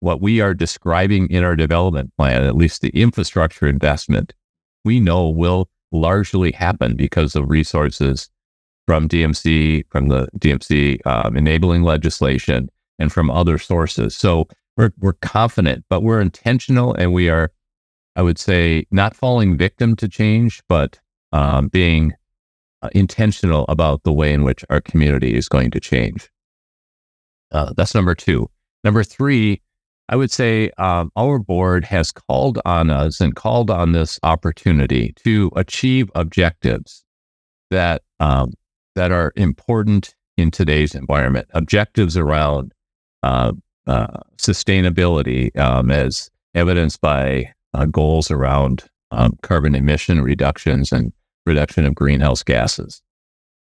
what 0.00 0.20
we 0.20 0.40
are 0.40 0.54
describing 0.54 1.28
in 1.30 1.44
our 1.44 1.54
development 1.54 2.12
plan, 2.16 2.42
at 2.42 2.56
least 2.56 2.80
the 2.80 2.90
infrastructure 2.90 3.68
investment, 3.68 4.32
we 4.84 4.98
know 4.98 5.28
will 5.28 5.68
largely 5.92 6.52
happen 6.52 6.96
because 6.96 7.36
of 7.36 7.48
resources 7.48 8.28
from 8.86 9.08
DMC, 9.08 9.84
from 9.90 10.08
the 10.08 10.26
DMC 10.38 10.98
um, 11.06 11.36
enabling 11.36 11.82
legislation, 11.82 12.68
and 12.98 13.12
from 13.12 13.30
other 13.30 13.58
sources. 13.58 14.16
So 14.16 14.48
we're 14.76 14.92
we're 14.98 15.12
confident, 15.14 15.84
but 15.88 16.02
we're 16.02 16.20
intentional, 16.20 16.94
and 16.94 17.12
we 17.12 17.28
are, 17.28 17.52
I 18.16 18.22
would 18.22 18.38
say, 18.38 18.86
not 18.90 19.16
falling 19.16 19.56
victim 19.56 19.96
to 19.96 20.08
change, 20.08 20.62
but 20.68 20.98
um, 21.32 21.68
being 21.68 22.12
uh, 22.82 22.90
intentional 22.94 23.64
about 23.68 24.02
the 24.02 24.12
way 24.12 24.32
in 24.32 24.44
which 24.44 24.64
our 24.68 24.80
community 24.80 25.34
is 25.34 25.48
going 25.48 25.70
to 25.70 25.80
change. 25.80 26.28
Uh, 27.50 27.72
that's 27.76 27.94
number 27.94 28.14
two. 28.14 28.50
Number 28.84 29.04
three, 29.04 29.62
I 30.08 30.16
would 30.16 30.30
say 30.30 30.70
um, 30.78 31.10
our 31.16 31.38
board 31.38 31.84
has 31.84 32.10
called 32.10 32.58
on 32.64 32.90
us 32.90 33.20
and 33.20 33.34
called 33.34 33.70
on 33.70 33.92
this 33.92 34.18
opportunity 34.22 35.14
to 35.24 35.50
achieve 35.56 36.10
objectives 36.14 37.04
that 37.70 38.02
um, 38.20 38.52
that 38.94 39.10
are 39.10 39.32
important 39.36 40.14
in 40.36 40.50
today's 40.50 40.94
environment. 40.94 41.48
Objectives 41.54 42.16
around 42.16 42.72
uh, 43.22 43.52
uh, 43.86 44.20
sustainability, 44.36 45.56
um, 45.58 45.90
as 45.90 46.30
evidenced 46.54 47.00
by 47.00 47.52
uh, 47.74 47.86
goals 47.86 48.30
around 48.30 48.84
um, 49.10 49.38
carbon 49.42 49.74
emission 49.74 50.20
reductions 50.20 50.92
and 50.92 51.12
reduction 51.46 51.84
of 51.84 51.94
greenhouse 51.94 52.42
gases. 52.42 53.02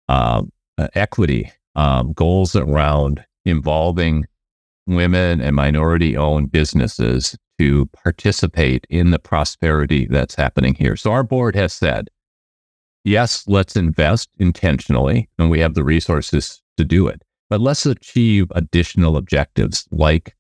Um, 0.09 0.51
uh, 0.77 0.89
equity, 0.95 1.51
um, 1.77 2.13
goals 2.13 2.55
around 2.57 3.25
involving 3.45 4.25
women 4.87 5.41
and 5.41 5.57
minority 5.57 6.17
owned 6.17 6.53
businesses 6.53 7.37
to 7.59 7.87
participate 7.87 8.87
in 8.91 9.11
the 9.11 9.19
prosperity 9.19 10.07
that's 10.11 10.35
happening 10.35 10.75
here. 10.75 10.97
So 10.97 11.13
our 11.13 11.23
board 11.23 11.55
has 11.55 11.73
said, 11.73 12.09
yes, 13.05 13.45
let's 13.47 13.77
invest 13.77 14.31
intentionally 14.39 15.29
and 15.39 15.51
we 15.51 15.61
have 15.61 15.75
the 15.75 15.85
resources 15.85 16.61
to 16.77 16.85
do 16.85 17.07
it, 17.07 17.23
but 17.49 17.61
let's 17.61 17.87
achieve 17.87 18.51
additional 18.55 19.17
objectives 19.17 19.87
like 19.91 20.35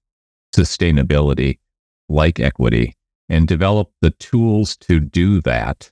sustainability, 0.54 1.58
like 2.08 2.40
equity, 2.40 2.96
and 3.28 3.48
develop 3.48 3.90
the 4.00 4.10
tools 4.10 4.76
to 4.76 5.00
do 5.00 5.40
that 5.42 5.90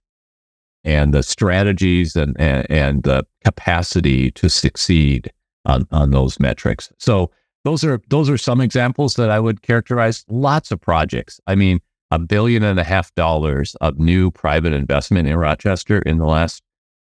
and 0.85 1.15
the 1.15 1.23
strategies 1.23 2.17
and, 2.17 2.39
and, 2.41 2.67
and 2.71 3.03
the 3.05 3.25
capacity 3.45 4.31
to 4.33 4.49
succeed 4.49 5.33
on, 5.65 5.87
on 5.91 6.11
those 6.11 6.41
metrics. 6.41 6.93
So 6.99 7.31
those 7.65 7.85
are 7.85 8.01
those 8.09 8.29
are 8.29 8.39
some 8.39 8.61
examples 8.61 9.15
that 9.15 9.31
I 9.31 9.39
would 9.39 9.63
characterize. 9.63 10.25
Lots 10.29 10.73
of 10.73 10.81
projects. 10.81 11.41
I 11.47 11.55
mean, 11.55 11.81
a 12.11 12.19
billion 12.19 12.65
and 12.65 12.81
a 12.81 12.85
half 12.85 13.15
dollars 13.15 13.77
of 13.81 13.99
new 13.99 14.31
private 14.31 14.73
investment 14.73 15.29
in 15.29 15.37
Rochester 15.37 16.01
in 16.01 16.19
the 16.19 16.27
last 16.27 16.63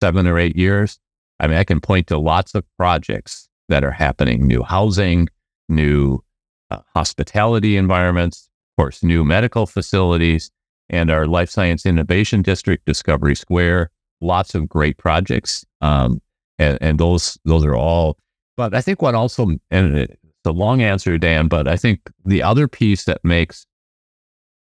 seven 0.02 0.28
or 0.28 0.38
eight 0.38 0.56
years. 0.56 1.00
I 1.40 1.48
mean, 1.48 1.58
I 1.58 1.64
can 1.64 1.82
point 1.82 2.08
to 2.08 2.18
lots 2.18 2.54
of 2.54 2.64
projects 2.78 3.50
that 3.70 3.84
are 3.84 3.92
happening: 3.92 4.48
new 4.48 4.62
housing, 4.62 5.28
new 5.68 6.24
uh, 6.70 6.82
hospitality 6.94 7.76
environments, 7.76 8.50
course, 8.78 9.04
new 9.04 9.24
medical 9.24 9.66
facilities, 9.66 10.52
and 10.90 11.10
our 11.10 11.28
life 11.28 11.50
science 11.50 11.86
innovation 11.86 12.42
district, 12.42 12.86
Discovery 12.86 13.36
Square. 13.36 13.92
Lots 14.22 14.56
of 14.56 14.70
great 14.70 14.98
projects, 14.98 15.66
um, 15.82 16.22
and, 16.58 16.78
and 16.82 17.00
those 17.00 17.38
those 17.44 17.66
are 17.66 17.76
all 17.76 18.18
but 18.58 18.74
I 18.74 18.82
think 18.82 19.02
what 19.02 19.16
also, 19.16 19.50
and 19.70 19.98
it's 19.98 20.16
a 20.46 20.52
long 20.52 20.82
answer, 20.82 21.18
Dan, 21.18 21.48
but 21.48 21.68
I 21.68 21.76
think 21.76 22.00
the 22.24 22.42
other 22.42 22.68
piece 22.68 23.04
that 23.06 23.24
makes 23.24 23.66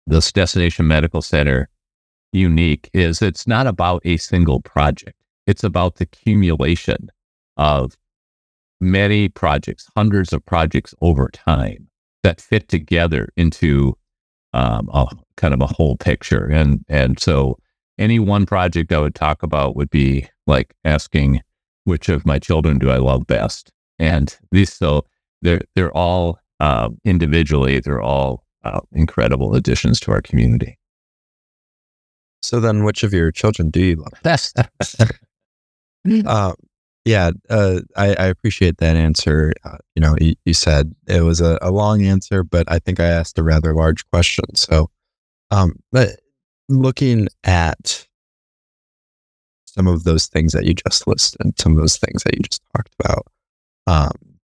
this 0.07 0.31
destination 0.31 0.88
medical 0.88 1.21
center 1.21 1.69
unique 2.31 2.89
is 2.93 3.21
it's 3.21 3.47
not 3.47 3.67
about 3.67 4.01
a 4.05 4.17
single 4.17 4.62
project. 4.62 5.17
It's 5.47 5.63
about 5.63 5.95
the 5.95 6.05
accumulation 6.05 7.09
of 7.57 7.95
many 8.81 9.29
projects, 9.29 9.88
hundreds 9.95 10.33
of 10.33 10.45
projects 10.45 10.93
over 11.01 11.29
time 11.29 11.88
that 12.25 12.41
fit 12.41 12.67
together 12.67 13.29
into 13.38 13.96
um, 14.53 14.89
a 14.91 15.05
kind 15.38 15.53
of 15.53 15.62
a 15.62 15.67
whole 15.67 15.96
picture. 15.96 16.46
And 16.46 16.84
and 16.89 17.20
so 17.20 17.60
any 18.00 18.17
one 18.17 18.48
project 18.48 18.91
I 18.91 19.00
would 19.00 19.13
talk 19.13 19.44
about 19.44 19.75
would 19.75 19.91
be 19.91 20.27
like 20.48 20.74
asking 20.84 21.41
which 21.84 22.10
of 22.10 22.25
my 22.25 22.39
children 22.39 22.79
do 22.79 22.89
I 22.89 22.98
love 22.98 23.27
best. 23.27 23.72
And 24.00 24.36
these 24.51 24.74
so 24.74 25.05
they're 25.44 25.62
they're 25.75 25.96
all 25.96 26.39
uh, 26.60 26.89
individually 27.03 27.79
they're 27.79 28.01
all 28.01 28.44
uh, 28.63 28.79
incredible 28.91 29.53
additions 29.53 30.00
to 30.00 30.12
our 30.12 30.22
community. 30.22 30.79
So 32.41 32.60
then, 32.60 32.84
which 32.84 33.03
of 33.03 33.13
your 33.13 33.32
children 33.32 33.70
do 33.70 33.82
you 33.84 33.96
love? 33.98 34.13
Best. 34.24 34.58
uh, 36.25 36.53
yeah, 37.05 37.29
uh, 37.50 37.81
I, 37.95 38.15
I, 38.15 38.25
appreciate 38.25 38.77
that 38.79 38.95
answer. 38.95 39.53
Uh, 39.63 39.77
you 39.95 40.01
know, 40.01 40.15
you, 40.19 40.33
you, 40.43 40.55
said 40.55 40.95
it 41.07 41.21
was 41.21 41.39
a, 41.39 41.59
a, 41.62 41.69
long 41.69 42.03
answer, 42.03 42.43
but 42.43 42.69
I 42.69 42.79
think 42.79 43.00
I 43.00 43.05
asked 43.05 43.38
a 43.38 43.43
rather 43.43 43.75
large 43.75 44.09
question. 44.09 44.55
So, 44.55 44.89
um, 45.51 45.75
but 45.91 46.19
looking 46.67 47.27
at 47.43 48.07
some 49.67 49.85
of 49.85 50.03
those 50.03 50.25
things 50.25 50.53
that 50.53 50.65
you 50.65 50.74
just 50.74 51.05
listed, 51.05 51.59
some 51.59 51.74
of 51.74 51.77
those 51.77 51.97
things 51.97 52.24
that 52.24 52.33
you 52.35 52.41
just 52.41 52.63
talked 52.75 52.95
about, 53.00 53.27
um, 53.85 54.39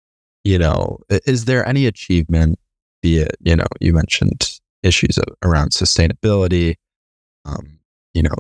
you 0.42 0.58
know, 0.58 0.98
is 1.10 1.44
there 1.44 1.68
any 1.68 1.84
achievement, 1.84 2.58
be 3.02 3.18
it, 3.18 3.36
you 3.40 3.54
know, 3.54 3.66
you 3.80 3.92
mentioned 3.92 4.60
issues 4.82 5.18
of, 5.18 5.26
around 5.42 5.72
sustainability, 5.72 6.76
um, 7.44 7.80
you 8.14 8.22
know, 8.22 8.34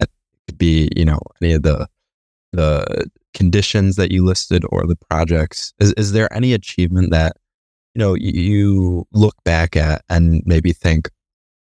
it 0.00 0.10
could 0.48 0.58
be, 0.58 0.88
you 0.96 1.04
know, 1.04 1.20
any 1.40 1.52
of 1.52 1.62
the, 1.62 1.86
the 2.52 3.08
conditions 3.34 3.96
that 3.96 4.10
you 4.10 4.24
listed 4.24 4.64
or 4.70 4.86
the 4.86 4.96
projects. 5.08 5.72
Is, 5.78 5.92
is 5.94 6.12
there 6.12 6.32
any 6.32 6.52
achievement 6.52 7.10
that, 7.10 7.36
you 7.94 8.00
know, 8.00 8.14
you 8.14 9.06
look 9.12 9.36
back 9.44 9.76
at 9.76 10.02
and 10.08 10.42
maybe 10.46 10.72
think, 10.72 11.10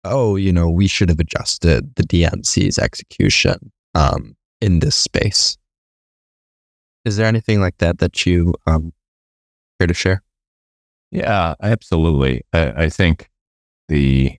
oh, 0.03 0.35
you 0.35 0.51
know, 0.51 0.69
we 0.69 0.87
should 0.87 1.09
have 1.09 1.19
adjusted 1.19 1.95
the 1.95 2.03
DMC's 2.03 2.79
execution 2.79 3.71
um, 3.95 4.35
in 4.61 4.79
this 4.79 4.95
space? 4.95 5.57
Is 7.05 7.17
there 7.17 7.27
anything 7.27 7.61
like 7.61 7.77
that 7.77 7.99
that 7.99 8.25
you 8.25 8.53
um, 8.67 8.93
care 9.79 9.87
to 9.87 9.93
share? 9.93 10.21
Yeah, 11.11 11.55
absolutely. 11.61 12.43
I, 12.53 12.83
I 12.83 12.89
think 12.89 13.29
the, 13.87 14.37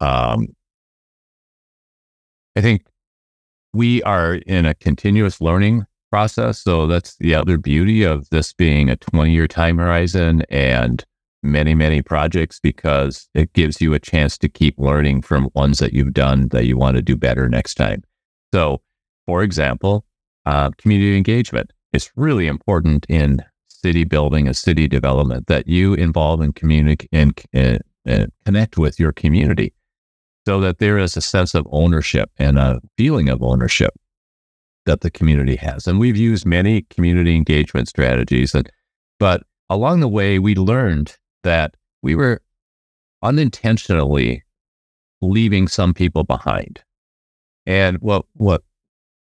um, 0.00 0.48
I 2.56 2.60
think 2.60 2.82
we 3.72 4.02
are 4.04 4.34
in 4.34 4.66
a 4.66 4.74
continuous 4.74 5.40
learning 5.40 5.86
process. 6.14 6.60
So 6.60 6.86
that's 6.86 7.16
the 7.16 7.34
other 7.34 7.58
beauty 7.58 8.04
of 8.04 8.30
this 8.30 8.52
being 8.52 8.88
a 8.88 8.94
20 8.94 9.32
year 9.32 9.48
time 9.48 9.78
horizon 9.78 10.44
and 10.48 11.04
many, 11.42 11.74
many 11.74 12.02
projects 12.02 12.60
because 12.60 13.28
it 13.34 13.52
gives 13.52 13.80
you 13.80 13.94
a 13.94 13.98
chance 13.98 14.38
to 14.38 14.48
keep 14.48 14.78
learning 14.78 15.22
from 15.22 15.50
ones 15.54 15.80
that 15.80 15.92
you've 15.92 16.12
done 16.12 16.50
that 16.50 16.66
you 16.66 16.76
want 16.76 16.94
to 16.94 17.02
do 17.02 17.16
better 17.16 17.48
next 17.48 17.74
time. 17.74 18.04
So, 18.54 18.80
for 19.26 19.42
example, 19.42 20.04
uh, 20.46 20.70
community 20.78 21.16
engagement 21.16 21.72
is 21.92 22.12
really 22.14 22.46
important 22.46 23.06
in 23.08 23.42
city 23.66 24.04
building, 24.04 24.46
a 24.46 24.54
city 24.54 24.86
development, 24.86 25.48
that 25.48 25.66
you 25.66 25.94
involve 25.94 26.40
and 26.40 26.54
communicate 26.54 27.08
and, 27.10 27.42
and, 27.52 27.80
and 28.06 28.30
connect 28.44 28.78
with 28.78 29.00
your 29.00 29.10
community 29.10 29.74
so 30.46 30.60
that 30.60 30.78
there 30.78 30.96
is 30.96 31.16
a 31.16 31.20
sense 31.20 31.56
of 31.56 31.66
ownership 31.72 32.30
and 32.38 32.56
a 32.56 32.80
feeling 32.96 33.28
of 33.28 33.42
ownership 33.42 33.90
that 34.86 35.00
the 35.00 35.10
community 35.10 35.56
has. 35.56 35.86
And 35.86 35.98
we've 35.98 36.16
used 36.16 36.46
many 36.46 36.82
community 36.82 37.36
engagement 37.36 37.88
strategies. 37.88 38.54
And, 38.54 38.70
but 39.18 39.42
along 39.70 40.00
the 40.00 40.08
way, 40.08 40.38
we 40.38 40.54
learned 40.54 41.16
that 41.42 41.76
we 42.02 42.14
were 42.14 42.42
unintentionally 43.22 44.44
leaving 45.22 45.68
some 45.68 45.94
people 45.94 46.24
behind. 46.24 46.82
And 47.66 47.98
what 47.98 48.26
what 48.34 48.62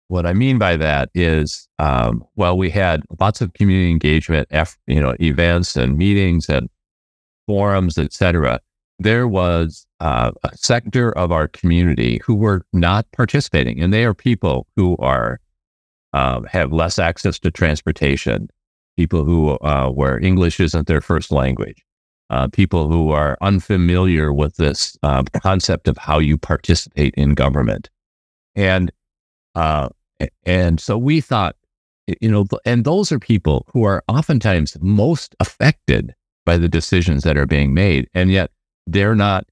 what 0.08 0.26
I 0.26 0.34
mean 0.34 0.58
by 0.58 0.76
that 0.76 1.08
is, 1.14 1.68
um, 1.78 2.24
well, 2.36 2.58
we 2.58 2.68
had 2.68 3.02
lots 3.18 3.40
of 3.40 3.54
community 3.54 3.90
engagement, 3.90 4.48
you 4.86 5.00
know, 5.00 5.14
events 5.20 5.76
and 5.76 5.96
meetings 5.96 6.48
and 6.48 6.68
forums, 7.46 7.96
etc. 7.96 8.60
There 8.98 9.26
was 9.26 9.86
uh, 10.00 10.32
a 10.44 10.56
sector 10.56 11.16
of 11.16 11.32
our 11.32 11.48
community 11.48 12.20
who 12.24 12.34
were 12.34 12.66
not 12.72 13.06
participating, 13.12 13.80
and 13.80 13.92
they 13.92 14.04
are 14.04 14.14
people 14.14 14.66
who 14.76 14.96
are 14.98 15.40
um, 16.12 16.44
have 16.44 16.72
less 16.72 16.98
access 16.98 17.38
to 17.40 17.50
transportation, 17.50 18.48
people 18.96 19.24
who 19.24 19.50
uh, 19.50 19.90
where 19.90 20.18
English 20.18 20.60
isn't 20.60 20.86
their 20.86 21.00
first 21.00 21.30
language, 21.30 21.84
uh, 22.30 22.48
people 22.48 22.88
who 22.88 23.10
are 23.10 23.38
unfamiliar 23.40 24.32
with 24.32 24.56
this 24.56 24.96
uh, 25.02 25.22
concept 25.42 25.88
of 25.88 25.96
how 25.96 26.18
you 26.18 26.36
participate 26.36 27.14
in 27.14 27.34
government, 27.34 27.90
and 28.54 28.92
uh, 29.54 29.88
and 30.44 30.80
so 30.80 30.96
we 30.98 31.20
thought, 31.20 31.56
you 32.20 32.30
know, 32.30 32.46
and 32.64 32.84
those 32.84 33.10
are 33.12 33.18
people 33.18 33.66
who 33.72 33.84
are 33.84 34.04
oftentimes 34.08 34.76
most 34.80 35.34
affected 35.40 36.14
by 36.44 36.56
the 36.56 36.68
decisions 36.68 37.22
that 37.22 37.36
are 37.36 37.46
being 37.46 37.74
made, 37.74 38.08
and 38.14 38.30
yet 38.30 38.50
they're 38.86 39.14
not 39.14 39.46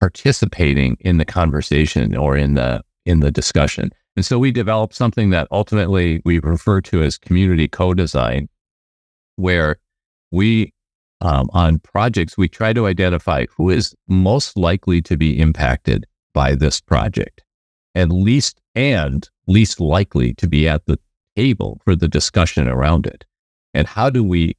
participating 0.00 0.96
in 1.00 1.18
the 1.18 1.24
conversation 1.24 2.16
or 2.16 2.36
in 2.36 2.54
the 2.54 2.82
in 3.04 3.20
the 3.20 3.30
discussion. 3.30 3.90
And 4.16 4.24
so 4.24 4.38
we 4.38 4.50
developed 4.50 4.94
something 4.94 5.30
that 5.30 5.48
ultimately 5.50 6.20
we 6.24 6.40
refer 6.40 6.80
to 6.82 7.02
as 7.02 7.16
community 7.16 7.68
co-design, 7.68 8.48
where 9.36 9.76
we 10.30 10.72
um, 11.22 11.50
on 11.52 11.78
projects, 11.80 12.38
we 12.38 12.48
try 12.48 12.72
to 12.72 12.86
identify 12.86 13.46
who 13.56 13.70
is 13.70 13.94
most 14.08 14.56
likely 14.56 15.02
to 15.02 15.16
be 15.16 15.38
impacted 15.38 16.06
by 16.32 16.54
this 16.54 16.80
project 16.80 17.42
and 17.94 18.12
least 18.12 18.60
and 18.74 19.28
least 19.46 19.80
likely 19.80 20.32
to 20.34 20.48
be 20.48 20.68
at 20.68 20.86
the 20.86 20.98
table 21.36 21.80
for 21.84 21.94
the 21.94 22.08
discussion 22.08 22.68
around 22.68 23.06
it. 23.06 23.24
And 23.74 23.86
how 23.86 24.10
do 24.10 24.24
we 24.24 24.56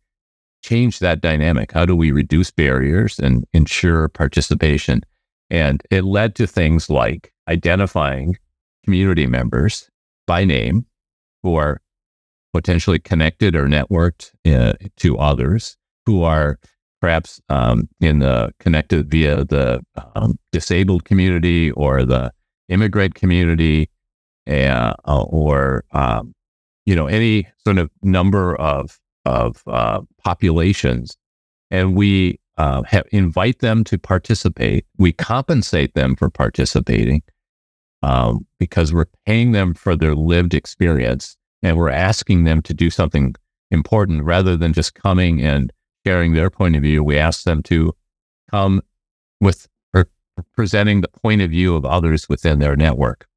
change 0.64 1.00
that 1.00 1.22
dynamic? 1.22 1.72
How 1.72 1.86
do 1.86 1.96
we 1.96 2.12
reduce 2.12 2.52
barriers 2.52 3.18
and 3.18 3.46
ensure 3.54 4.08
participation? 4.10 5.02
And 5.50 5.82
it 5.90 6.04
led 6.04 6.36
to 6.36 6.48
things 6.48 6.90
like 6.90 7.34
identifying 7.48 8.38
community 8.84 9.28
members 9.28 9.90
by 10.28 10.46
name 10.46 10.86
who 11.44 11.56
are 11.56 11.82
potentially 12.54 13.00
connected 13.00 13.56
or 13.56 13.66
networked 13.68 14.32
uh, 14.46 14.74
to 14.98 15.18
others 15.18 15.78
who 16.06 16.24
are 16.24 16.60
perhaps 17.00 17.42
um, 17.50 17.90
in 18.00 18.20
the 18.20 18.54
connected 18.60 19.10
via 19.10 19.44
the 19.46 19.82
um, 20.16 20.38
disabled 20.52 21.04
community 21.04 21.72
or 21.72 22.04
the 22.04 22.32
immigrant 22.70 23.16
community, 23.16 23.90
uh, 24.48 24.94
or 25.06 25.84
um, 25.92 26.34
you 26.86 26.96
know 26.96 27.08
any 27.08 27.48
sort 27.66 27.78
of 27.78 27.90
number 28.04 28.56
of 28.56 29.00
of 29.26 29.64
uh, 29.68 30.02
populations, 30.24 31.18
and 31.70 31.96
we 31.96 32.40
uh, 32.58 32.84
have, 32.84 33.06
invite 33.12 33.60
them 33.60 33.84
to 33.84 33.98
participate. 33.98 34.86
We 34.98 35.12
compensate 35.12 35.94
them 35.96 36.16
for 36.16 36.30
participating 36.30 37.24
um, 38.04 38.46
because 38.60 38.94
we're 38.94 39.06
paying 39.26 39.52
them 39.52 39.74
for 39.74 39.96
their 39.96 40.16
lived 40.16 40.54
experience, 40.54 41.38
and 41.64 41.78
we're 41.78 41.90
asking 41.90 42.44
them 42.44 42.62
to 42.64 42.74
do 42.74 42.90
something 42.90 43.36
important 43.70 44.24
rather 44.24 44.58
than 44.58 44.74
just 44.74 44.96
coming 44.96 45.42
and 45.42 45.72
sharing 46.06 46.34
their 46.34 46.50
point 46.50 46.76
of 46.76 46.82
view, 46.82 47.04
we 47.04 47.18
ask 47.18 47.44
them 47.44 47.64
to 47.64 47.94
come 48.50 48.82
with 49.40 49.68
or 49.94 50.08
presenting 50.56 51.02
the 51.02 51.08
point 51.08 51.42
of 51.42 51.50
view 51.52 51.76
of 51.76 51.86
others 51.86 52.28
within 52.28 52.60
their 52.60 52.76
network. 52.76 53.28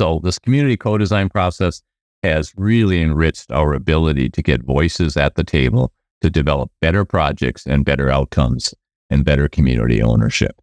So 0.00 0.20
this 0.22 0.38
community 0.38 0.76
co-design 0.76 1.28
process 1.28 1.82
has 2.22 2.52
really 2.56 3.00
enriched 3.00 3.50
our 3.52 3.74
ability 3.74 4.30
to 4.30 4.42
get 4.42 4.62
voices 4.62 5.16
at 5.16 5.34
the 5.34 5.44
table 5.44 5.92
to 6.22 6.30
develop 6.30 6.70
better 6.80 7.04
projects 7.04 7.66
and 7.66 7.84
better 7.84 8.10
outcomes 8.10 8.74
and 9.10 9.24
better 9.24 9.48
community 9.48 10.02
ownership. 10.02 10.60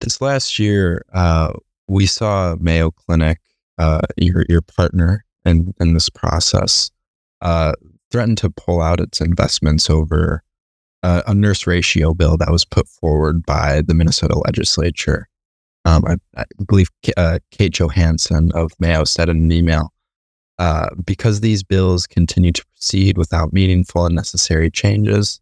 This 0.00 0.20
last 0.20 0.58
year, 0.58 1.04
uh, 1.12 1.52
we 1.88 2.06
saw 2.06 2.56
Mayo 2.58 2.90
Clinic, 2.90 3.38
uh, 3.78 4.00
your 4.16 4.44
your 4.48 4.62
partner 4.62 5.24
in 5.44 5.74
in 5.80 5.94
this 5.94 6.08
process, 6.08 6.90
uh, 7.40 7.72
threatened 8.10 8.38
to 8.38 8.50
pull 8.50 8.80
out 8.80 9.00
its 9.00 9.20
investments 9.20 9.90
over 9.90 10.42
uh, 11.02 11.22
a 11.26 11.34
nurse 11.34 11.66
ratio 11.66 12.14
bill 12.14 12.36
that 12.36 12.50
was 12.50 12.64
put 12.64 12.88
forward 12.88 13.44
by 13.44 13.82
the 13.82 13.94
Minnesota 13.94 14.38
legislature. 14.38 15.28
Um, 15.86 16.04
I, 16.06 16.16
I, 16.36 16.44
believe 16.66 16.88
uh, 17.16 17.38
Kate 17.50 17.72
Johansson 17.72 18.52
of 18.52 18.72
Mayo 18.78 19.04
said 19.04 19.30
in 19.30 19.38
an 19.38 19.52
email 19.52 19.94
uh, 20.58 20.90
because 21.06 21.40
these 21.40 21.62
bills 21.62 22.06
continue 22.06 22.52
to 22.52 22.64
proceed 22.66 23.16
without 23.16 23.54
meaningful 23.54 24.04
and 24.04 24.14
necessary 24.14 24.70
changes 24.70 25.40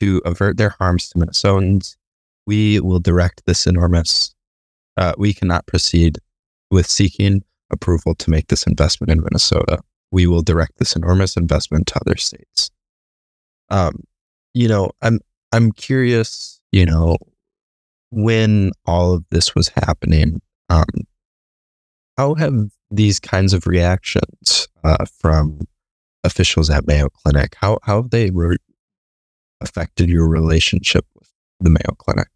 to 0.00 0.22
avert 0.24 0.56
their 0.56 0.70
harms 0.70 1.10
to 1.10 1.18
Minnesotans, 1.18 1.97
we 2.48 2.80
will 2.80 2.98
direct 2.98 3.42
this 3.46 3.66
enormous, 3.66 4.34
uh, 4.96 5.12
we 5.16 5.32
cannot 5.32 5.66
proceed 5.66 6.18
with 6.70 6.88
seeking 6.88 7.44
approval 7.70 8.14
to 8.16 8.30
make 8.30 8.48
this 8.48 8.66
investment 8.66 9.12
in 9.12 9.22
Minnesota 9.22 9.78
we 10.10 10.26
will 10.26 10.42
direct 10.42 10.78
this 10.78 10.96
enormous 10.96 11.36
investment 11.36 11.86
to 11.88 12.00
other 12.00 12.16
states. 12.16 12.70
Um, 13.70 14.04
you 14.54 14.68
know, 14.68 14.90
I'm 15.02 15.20
I'm 15.52 15.72
curious, 15.72 16.60
you 16.72 16.86
know, 16.86 17.16
when 18.10 18.72
all 18.86 19.14
of 19.14 19.24
this 19.30 19.54
was 19.54 19.68
happening, 19.68 20.40
um, 20.68 20.84
how 22.16 22.34
have 22.34 22.70
these 22.90 23.20
kinds 23.20 23.52
of 23.52 23.66
reactions 23.66 24.68
uh, 24.82 25.04
from 25.20 25.60
officials 26.24 26.70
at 26.70 26.86
Mayo 26.86 27.08
Clinic 27.10 27.54
how 27.54 27.78
how 27.82 28.02
have 28.02 28.10
they 28.10 28.30
re- 28.30 28.56
affected 29.60 30.08
your 30.08 30.26
relationship 30.26 31.06
the 31.60 31.70
Mayo 31.70 31.94
Clinic? 31.98 32.28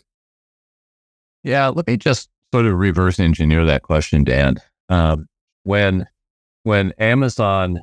Yeah, 1.42 1.68
let 1.68 1.86
me 1.86 1.96
just 1.96 2.28
sort 2.52 2.66
of 2.66 2.74
reverse 2.74 3.18
engineer 3.18 3.64
that 3.64 3.82
question, 3.82 4.24
Dan. 4.24 4.56
Um, 4.88 5.26
when 5.64 6.06
when 6.64 6.92
Amazon 6.98 7.80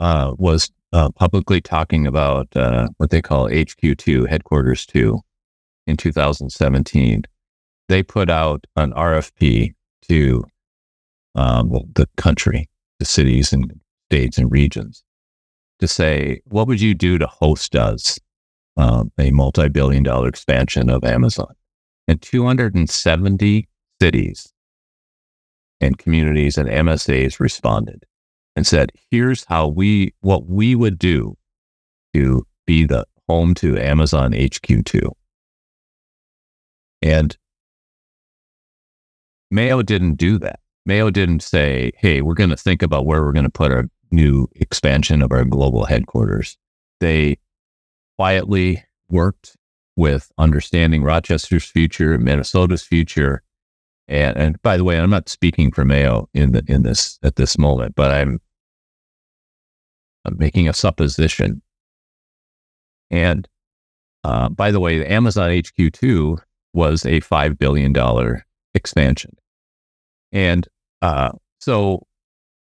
uh, 0.00 0.34
was 0.36 0.70
uh, 0.92 1.10
publicly 1.10 1.60
talking 1.60 2.06
about 2.06 2.54
uh, 2.56 2.88
what 2.98 3.10
they 3.10 3.20
call 3.20 3.48
HQ2, 3.48 4.28
headquarters 4.28 4.86
2, 4.86 5.20
in 5.86 5.96
2017, 5.96 7.22
they 7.88 8.02
put 8.02 8.30
out 8.30 8.66
an 8.76 8.92
RFP 8.92 9.74
to 10.08 10.44
um, 11.34 11.70
the 11.94 12.08
country, 12.16 12.68
the 12.98 13.04
cities 13.04 13.52
and 13.52 13.80
states 14.08 14.38
and 14.38 14.50
regions 14.50 15.02
to 15.80 15.88
say, 15.88 16.40
what 16.44 16.66
would 16.68 16.80
you 16.80 16.94
do 16.94 17.18
to 17.18 17.26
host 17.26 17.74
us 17.74 18.18
um, 18.76 19.12
a 19.18 19.30
multi 19.30 19.68
billion 19.68 20.02
dollar 20.02 20.28
expansion 20.28 20.90
of 20.90 21.04
Amazon? 21.04 21.54
And 22.06 22.20
270 22.20 23.68
cities 24.00 24.52
and 25.80 25.98
communities 25.98 26.58
and 26.58 26.68
MSAs 26.68 27.40
responded 27.40 28.04
and 28.56 28.66
said, 28.66 28.92
here's 29.10 29.44
how 29.44 29.68
we, 29.68 30.14
what 30.20 30.46
we 30.46 30.74
would 30.74 30.98
do 30.98 31.36
to 32.12 32.46
be 32.66 32.84
the 32.84 33.06
home 33.28 33.54
to 33.54 33.78
Amazon 33.78 34.32
HQ2. 34.32 35.10
And 37.02 37.36
Mayo 39.50 39.82
didn't 39.82 40.14
do 40.14 40.38
that. 40.38 40.60
Mayo 40.86 41.10
didn't 41.10 41.42
say, 41.42 41.92
hey, 41.96 42.20
we're 42.20 42.34
going 42.34 42.50
to 42.50 42.56
think 42.56 42.82
about 42.82 43.06
where 43.06 43.22
we're 43.22 43.32
going 43.32 43.44
to 43.44 43.50
put 43.50 43.72
our 43.72 43.88
new 44.10 44.46
expansion 44.56 45.22
of 45.22 45.32
our 45.32 45.44
global 45.44 45.84
headquarters. 45.84 46.56
They 47.00 47.38
quietly 48.16 48.84
worked 49.08 49.56
with 49.96 50.30
understanding 50.38 51.02
Rochester's 51.02 51.64
future, 51.64 52.18
Minnesota's 52.18 52.82
future, 52.82 53.42
and, 54.06 54.36
and 54.36 54.62
by 54.62 54.76
the 54.76 54.84
way, 54.84 54.98
I'm 54.98 55.10
not 55.10 55.28
speaking 55.28 55.70
for 55.70 55.84
Mayo 55.84 56.28
in 56.34 56.52
the, 56.52 56.62
in 56.66 56.82
this 56.82 57.18
at 57.22 57.36
this 57.36 57.56
moment, 57.56 57.94
but 57.94 58.10
I'm 58.10 58.40
I'm 60.24 60.36
making 60.38 60.68
a 60.68 60.74
supposition. 60.74 61.62
And 63.10 63.48
uh, 64.24 64.48
by 64.48 64.70
the 64.70 64.80
way, 64.80 64.98
the 64.98 65.10
Amazon 65.10 65.50
HQ2 65.50 66.38
was 66.72 67.04
a 67.04 67.20
$5 67.20 67.58
billion 67.58 67.94
expansion. 68.74 69.36
And 70.32 70.66
uh, 71.02 71.32
so, 71.60 72.06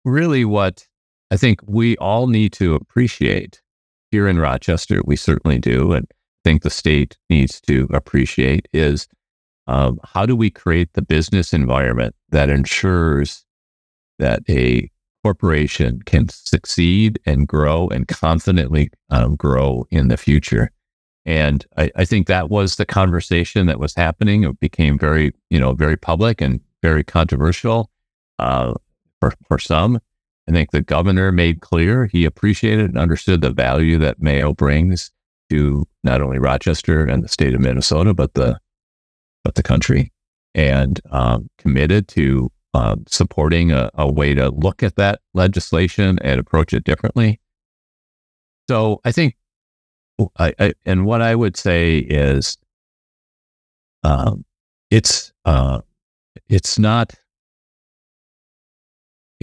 really, 0.03 0.45
what 0.45 0.88
I 1.32 1.38
think 1.38 1.62
we 1.65 1.95
all 1.97 2.27
need 2.27 2.53
to 2.53 2.75
appreciate 2.75 3.62
here 4.13 4.28
in 4.28 4.38
Rochester, 4.38 5.02
we 5.04 5.15
certainly 5.15 5.58
do, 5.58 5.91
and 5.91 6.06
I 6.12 6.15
think 6.43 6.62
the 6.62 6.69
state 6.69 7.17
needs 7.32 7.60
to 7.62 7.88
appreciate 7.91 8.67
is 8.71 9.08
um, 9.65 9.99
how 10.04 10.28
do 10.28 10.36
we 10.36 10.52
create 10.52 10.93
the 10.93 11.02
business 11.02 11.52
environment 11.52 12.13
that 12.30 12.47
ensures 12.47 13.43
that 14.19 14.43
a 14.47 14.88
corporation 15.23 15.99
can 16.06 16.30
succeed 16.30 17.17
and 17.26 17.47
grow 17.47 17.88
and 17.88 18.08
confidently 18.08 18.91
um, 19.10 19.36
grow 19.36 19.88
in 19.89 20.10
the 20.10 20.17
future. 20.17 20.69
And 21.26 21.65
I, 21.76 21.89
I, 21.95 22.06
think 22.06 22.28
that 22.28 22.52
was 22.52 22.76
the 22.76 22.86
conversation 22.86 23.65
that 23.65 23.80
was 23.80 23.95
happening. 23.95 24.43
It 24.43 24.60
became 24.60 24.99
very, 24.99 25.34
you 25.49 25.60
know, 25.60 25.73
very 25.73 25.97
public 25.97 26.39
and 26.39 26.60
very 26.84 27.04
controversial 27.04 27.89
uh, 28.38 28.76
for, 29.19 29.34
for 29.47 29.58
some. 29.58 29.99
I 30.47 30.51
think 30.51 30.71
the 30.71 30.82
governor 30.82 31.32
made 31.32 31.62
clear 31.62 32.08
he 32.08 32.25
appreciated 32.25 32.89
and 32.89 32.97
understood 32.97 33.41
the 33.41 33.51
value 33.51 33.97
that 33.99 34.21
Mayo 34.21 34.53
brings 34.53 35.12
to 35.49 35.86
not 36.03 36.21
only 36.21 36.39
Rochester 36.39 37.06
and 37.06 37.23
the 37.23 37.29
state 37.29 37.53
of 37.53 37.62
Minnesota, 37.62 38.13
but 38.13 38.34
the 38.34 38.60
but 39.43 39.56
the 39.56 39.63
country, 39.63 40.12
and 40.56 40.99
um, 41.12 41.49
committed 41.58 42.08
to 42.10 42.49
um, 42.73 43.03
supporting 43.08 43.71
a, 43.71 43.89
a 43.93 44.12
way 44.12 44.34
to 44.34 44.49
look 44.49 44.82
at 44.82 44.95
that 44.95 45.19
legislation 45.34 46.17
and 46.21 46.39
approach 46.39 46.73
it 46.73 46.84
differently. 46.84 47.39
So 48.69 49.01
I 49.03 49.12
think, 49.12 49.36
I, 50.38 50.53
I 50.60 50.73
and 50.86 51.06
what 51.06 51.21
I 51.21 51.36
would 51.36 51.58
say 51.58 51.97
is, 51.97 52.58
um, 54.03 54.45
it's 54.89 55.34
uh, 55.45 55.82
it's 56.49 56.79
not 56.79 57.13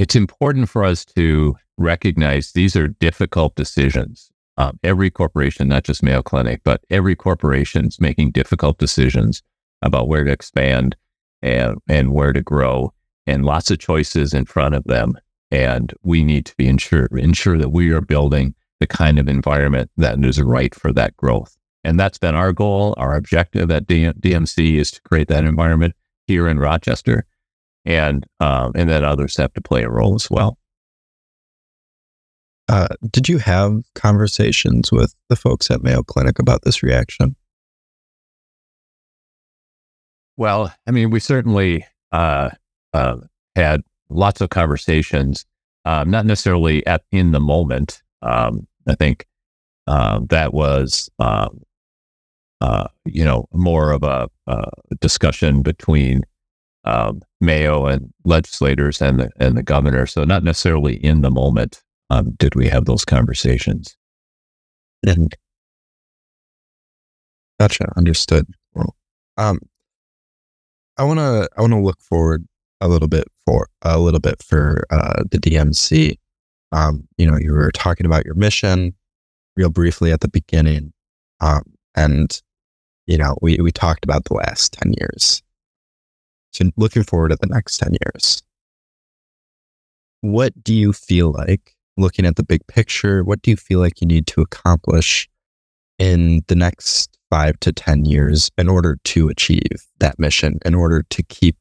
it's 0.01 0.17
important 0.17 0.67
for 0.71 0.83
us 0.83 1.05
to 1.05 1.55
recognize 1.77 2.53
these 2.53 2.75
are 2.75 2.89
difficult 2.89 3.55
decisions. 3.55 4.31
Um, 4.57 4.81
every 4.83 5.11
corporation, 5.11 5.69
not 5.69 5.85
just 5.85 6.03
Mayo 6.03 6.23
Clinic, 6.23 6.63
but 6.65 6.83
every 6.89 7.15
corporation 7.15 7.89
is 7.89 8.01
making 8.01 8.31
difficult 8.31 8.79
decisions 8.79 9.43
about 9.83 10.09
where 10.09 10.25
to 10.25 10.33
expand 10.33 10.97
and, 11.43 11.77
and 11.87 12.15
where 12.15 12.33
to 12.33 12.41
grow, 12.41 12.95
and 13.27 13.45
lots 13.45 13.71
of 13.71 13.79
choices 13.79 14.33
in 14.33 14.47
front 14.47 14.75
of 14.75 14.85
them. 14.85 15.19
And 15.51 15.93
we 16.03 16.25
need 16.25 16.47
to 16.47 16.57
be 16.57 16.67
ensure 16.67 17.07
ensure 17.19 17.59
that 17.59 17.69
we 17.69 17.91
are 17.91 18.01
building 18.01 18.55
the 18.79 18.87
kind 18.87 19.19
of 19.19 19.29
environment 19.29 19.91
that 19.99 20.25
is 20.25 20.41
right 20.41 20.75
for 20.75 20.95
that 20.95 21.15
growth. 21.19 21.59
And 21.85 22.01
that's 22.01 22.19
been 22.19 22.35
our 22.35 22.55
goal. 22.55 22.95
Our 22.97 23.15
objective 23.17 23.71
at 23.71 23.87
DMC 23.87 24.77
is 24.77 24.91
to 24.93 25.03
create 25.03 25.29
that 25.29 25.45
environment 25.45 25.95
here 26.27 26.49
in 26.49 26.59
Rochester 26.59 27.27
and 27.97 28.27
um, 28.41 28.73
and 28.75 28.89
then 28.89 29.05
others 29.05 29.37
have 29.37 29.53
to 29.55 29.61
play 29.61 29.83
a 29.83 29.91
role 29.91 30.15
as 30.15 30.31
well. 30.31 30.59
Uh, 32.69 32.87
did 33.11 33.29
you 33.29 33.39
have 33.39 33.83
conversations 33.97 34.93
with 34.93 35.15
the 35.29 35.35
folks 35.35 35.71
at 35.73 35.83
Mayo 35.83 36.05
Clinic 36.05 36.39
about 36.39 36.63
this 36.63 36.85
reaction? 36.85 37.35
Well, 40.37 40.73
I 40.87 40.93
mean, 40.93 41.11
we 41.11 41.19
certainly 41.19 41.85
uh, 42.13 42.51
uh, 42.95 43.17
had 43.57 43.83
lots 44.09 44.41
of 44.41 44.51
conversations, 44.51 45.45
um, 45.85 46.11
not 46.11 46.27
necessarily 46.27 46.87
at 46.87 47.03
in 47.11 47.33
the 47.33 47.41
moment. 47.41 48.03
Um, 48.23 48.69
I 48.87 48.95
think 48.95 49.27
uh, 49.89 50.21
that 50.29 50.55
was, 50.55 51.11
um, 51.19 51.63
uh, 52.61 52.87
you 53.05 53.25
know, 53.25 53.47
more 53.53 53.91
of 53.91 54.05
a, 54.05 54.29
a 54.47 54.71
discussion 55.01 55.63
between 55.63 56.23
um, 56.85 57.21
Mayo 57.41 57.87
and 57.87 58.13
legislators 58.25 59.01
and 59.01 59.21
the 59.21 59.31
and 59.39 59.57
the 59.57 59.63
governor. 59.63 60.07
So 60.07 60.25
not 60.25 60.45
necessarily 60.45 60.95
in 60.95 61.21
the 61.21 61.31
moment 61.31 61.83
um, 62.11 62.33
did 62.39 62.55
we 62.55 62.69
have 62.69 62.85
those 62.85 63.05
conversations. 63.05 63.97
And 65.07 65.35
gotcha, 67.59 67.91
understood. 67.97 68.47
Um, 69.37 69.61
I 70.99 71.05
want 71.05 71.19
to 71.19 71.49
I 71.57 71.61
want 71.61 71.73
to 71.73 71.81
look 71.81 72.01
forward 72.01 72.47
a 72.81 72.89
little 72.89 73.09
bit 73.09 73.27
for 73.47 73.69
a 73.83 73.99
little 73.99 74.21
bit 74.21 74.43
for 74.43 74.85
uh, 74.91 75.23
the 75.31 75.39
DMC. 75.39 76.19
Um, 76.73 77.09
you 77.17 77.29
know, 77.31 77.39
you 77.39 77.53
were 77.53 77.73
talking 77.73 78.07
about 78.07 78.25
your 78.25 78.35
mission 78.35 78.95
real 79.57 79.71
briefly 79.71 80.13
at 80.13 80.21
the 80.21 80.29
beginning, 80.29 80.93
um, 81.41 81.63
and 81.95 82.41
you 83.07 83.17
know, 83.17 83.37
we 83.41 83.57
we 83.57 83.73
talked 83.73 84.05
about 84.05 84.25
the 84.25 84.35
last 84.35 84.75
ten 84.75 84.93
years 84.99 85.43
so 86.53 86.71
looking 86.77 87.03
forward 87.03 87.33
at 87.33 87.41
the 87.41 87.47
next 87.47 87.79
10 87.79 87.93
years, 88.05 88.43
what 90.21 90.53
do 90.63 90.75
you 90.75 90.93
feel 90.93 91.33
like 91.33 91.75
looking 91.97 92.27
at 92.27 92.37
the 92.37 92.43
big 92.43 92.67
picture? 92.67 93.23
What 93.25 93.43
do 93.43 93.51
you 93.51 93.57
feel 93.57 93.79
like 93.81 94.01
you 94.01 94.07
need 94.07 94.27
to 94.29 94.41
accomplish 94.41 95.29
in 95.99 96.43
the 96.49 96.55
next 96.55 97.17
five 97.31 97.59
to 97.61 97.73
10 97.73 98.05
years 98.05 98.51
in 98.59 98.69
order 98.69 98.99
to 99.05 99.29
achieve 99.29 99.87
that 99.99 100.19
mission, 100.19 100.59
in 100.65 100.75
order 100.75 101.05
to 101.11 101.23
keep 101.23 101.57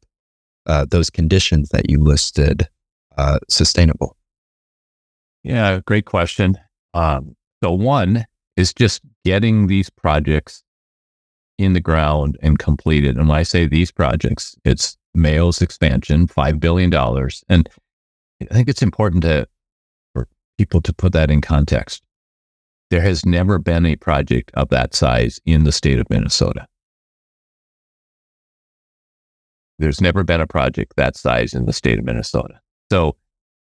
uh, 0.66 0.86
those 0.90 1.10
conditions 1.10 1.70
that 1.70 1.90
you 1.90 2.00
listed 2.00 2.68
uh, 3.18 3.40
sustainable? 3.50 4.16
Yeah, 5.44 5.80
great 5.86 6.06
question. 6.06 6.58
Um, 6.94 7.36
so, 7.64 7.72
one 7.72 8.26
is 8.58 8.74
just 8.74 9.02
getting 9.24 9.68
these 9.68 9.90
projects 9.90 10.64
in 11.60 11.74
the 11.74 11.82
ground 11.82 12.38
and 12.42 12.58
completed. 12.58 13.18
And 13.18 13.28
when 13.28 13.38
I 13.38 13.44
say 13.44 13.68
these 13.68 13.92
projects, 13.92 14.56
it's 14.64 14.98
Mayo's 15.14 15.62
expansion, 15.62 16.26
$5 16.26 16.60
billion. 16.60 16.92
And 17.50 17.70
I 18.50 18.54
think 18.54 18.70
it's 18.70 18.82
important 18.82 19.24
to, 19.24 19.46
for 20.14 20.30
people 20.58 20.82
to 20.82 20.94
put 20.94 21.12
that 21.12 21.30
in 21.30 21.42
context. 21.42 22.02
There 22.90 23.02
has 23.02 23.26
never 23.26 23.60
been 23.60 23.86
a 23.86 23.98
project 23.98 24.52
of 24.54 24.70
that 24.70 24.96
size 24.96 25.42
in 25.46 25.66
the 25.66 25.74
state 25.74 26.00
of 26.00 26.10
Minnesota. 26.10 26.66
There's 29.80 30.00
never 30.00 30.24
been 30.24 30.42
a 30.42 30.48
project 30.48 30.94
that 30.96 31.18
size 31.18 31.54
in 31.54 31.66
the 31.66 31.74
state 31.74 32.00
of 32.00 32.06
Minnesota. 32.06 32.62
So 32.90 33.18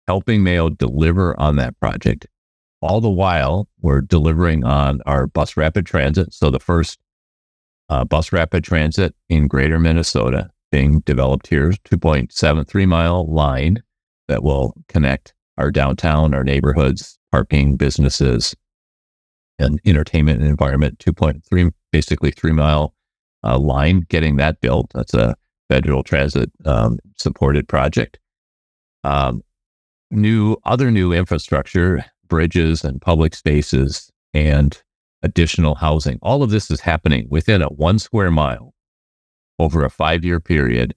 helping 0.07 0.43
Mayo 0.43 0.69
deliver 0.69 1.37
on 1.37 1.57
that 1.57 1.77
project. 1.81 2.25
All 2.81 3.01
the 3.01 3.09
while, 3.09 3.67
we're 3.81 4.01
delivering 4.01 4.63
on 4.63 5.01
our 5.05 5.27
bus 5.27 5.57
rapid 5.57 5.85
transit. 5.85 6.33
So 6.33 6.49
the 6.49 6.59
first 6.59 6.97
uh, 7.91 8.05
bus 8.05 8.31
rapid 8.31 8.63
transit 8.63 9.13
in 9.27 9.47
greater 9.47 9.77
Minnesota 9.77 10.49
being 10.71 11.01
developed 11.01 11.47
here, 11.47 11.71
2.73 11.71 12.87
mile 12.87 13.27
line 13.27 13.83
that 14.29 14.41
will 14.41 14.73
connect 14.87 15.33
our 15.57 15.69
downtown, 15.69 16.33
our 16.33 16.45
neighborhoods, 16.45 17.19
parking, 17.33 17.75
businesses, 17.75 18.55
and 19.59 19.81
entertainment 19.85 20.39
and 20.39 20.49
environment. 20.49 20.99
2.3, 20.99 21.73
basically 21.91 22.31
three 22.31 22.53
mile 22.53 22.95
uh, 23.43 23.59
line, 23.59 24.05
getting 24.07 24.37
that 24.37 24.61
built. 24.61 24.89
That's 24.93 25.13
a 25.13 25.35
federal 25.69 26.01
transit 26.01 26.49
um, 26.65 26.97
supported 27.17 27.67
project. 27.67 28.19
Um, 29.03 29.43
new, 30.09 30.55
other 30.63 30.91
new 30.91 31.11
infrastructure, 31.11 32.05
bridges 32.29 32.85
and 32.85 33.01
public 33.01 33.35
spaces, 33.35 34.09
and 34.33 34.81
additional 35.23 35.75
housing. 35.75 36.19
All 36.21 36.43
of 36.43 36.49
this 36.49 36.71
is 36.71 36.81
happening 36.81 37.27
within 37.29 37.61
a 37.61 37.67
one 37.67 37.99
square 37.99 38.31
mile 38.31 38.73
over 39.59 39.83
a 39.83 39.89
five 39.89 40.23
year 40.23 40.39
period 40.39 40.95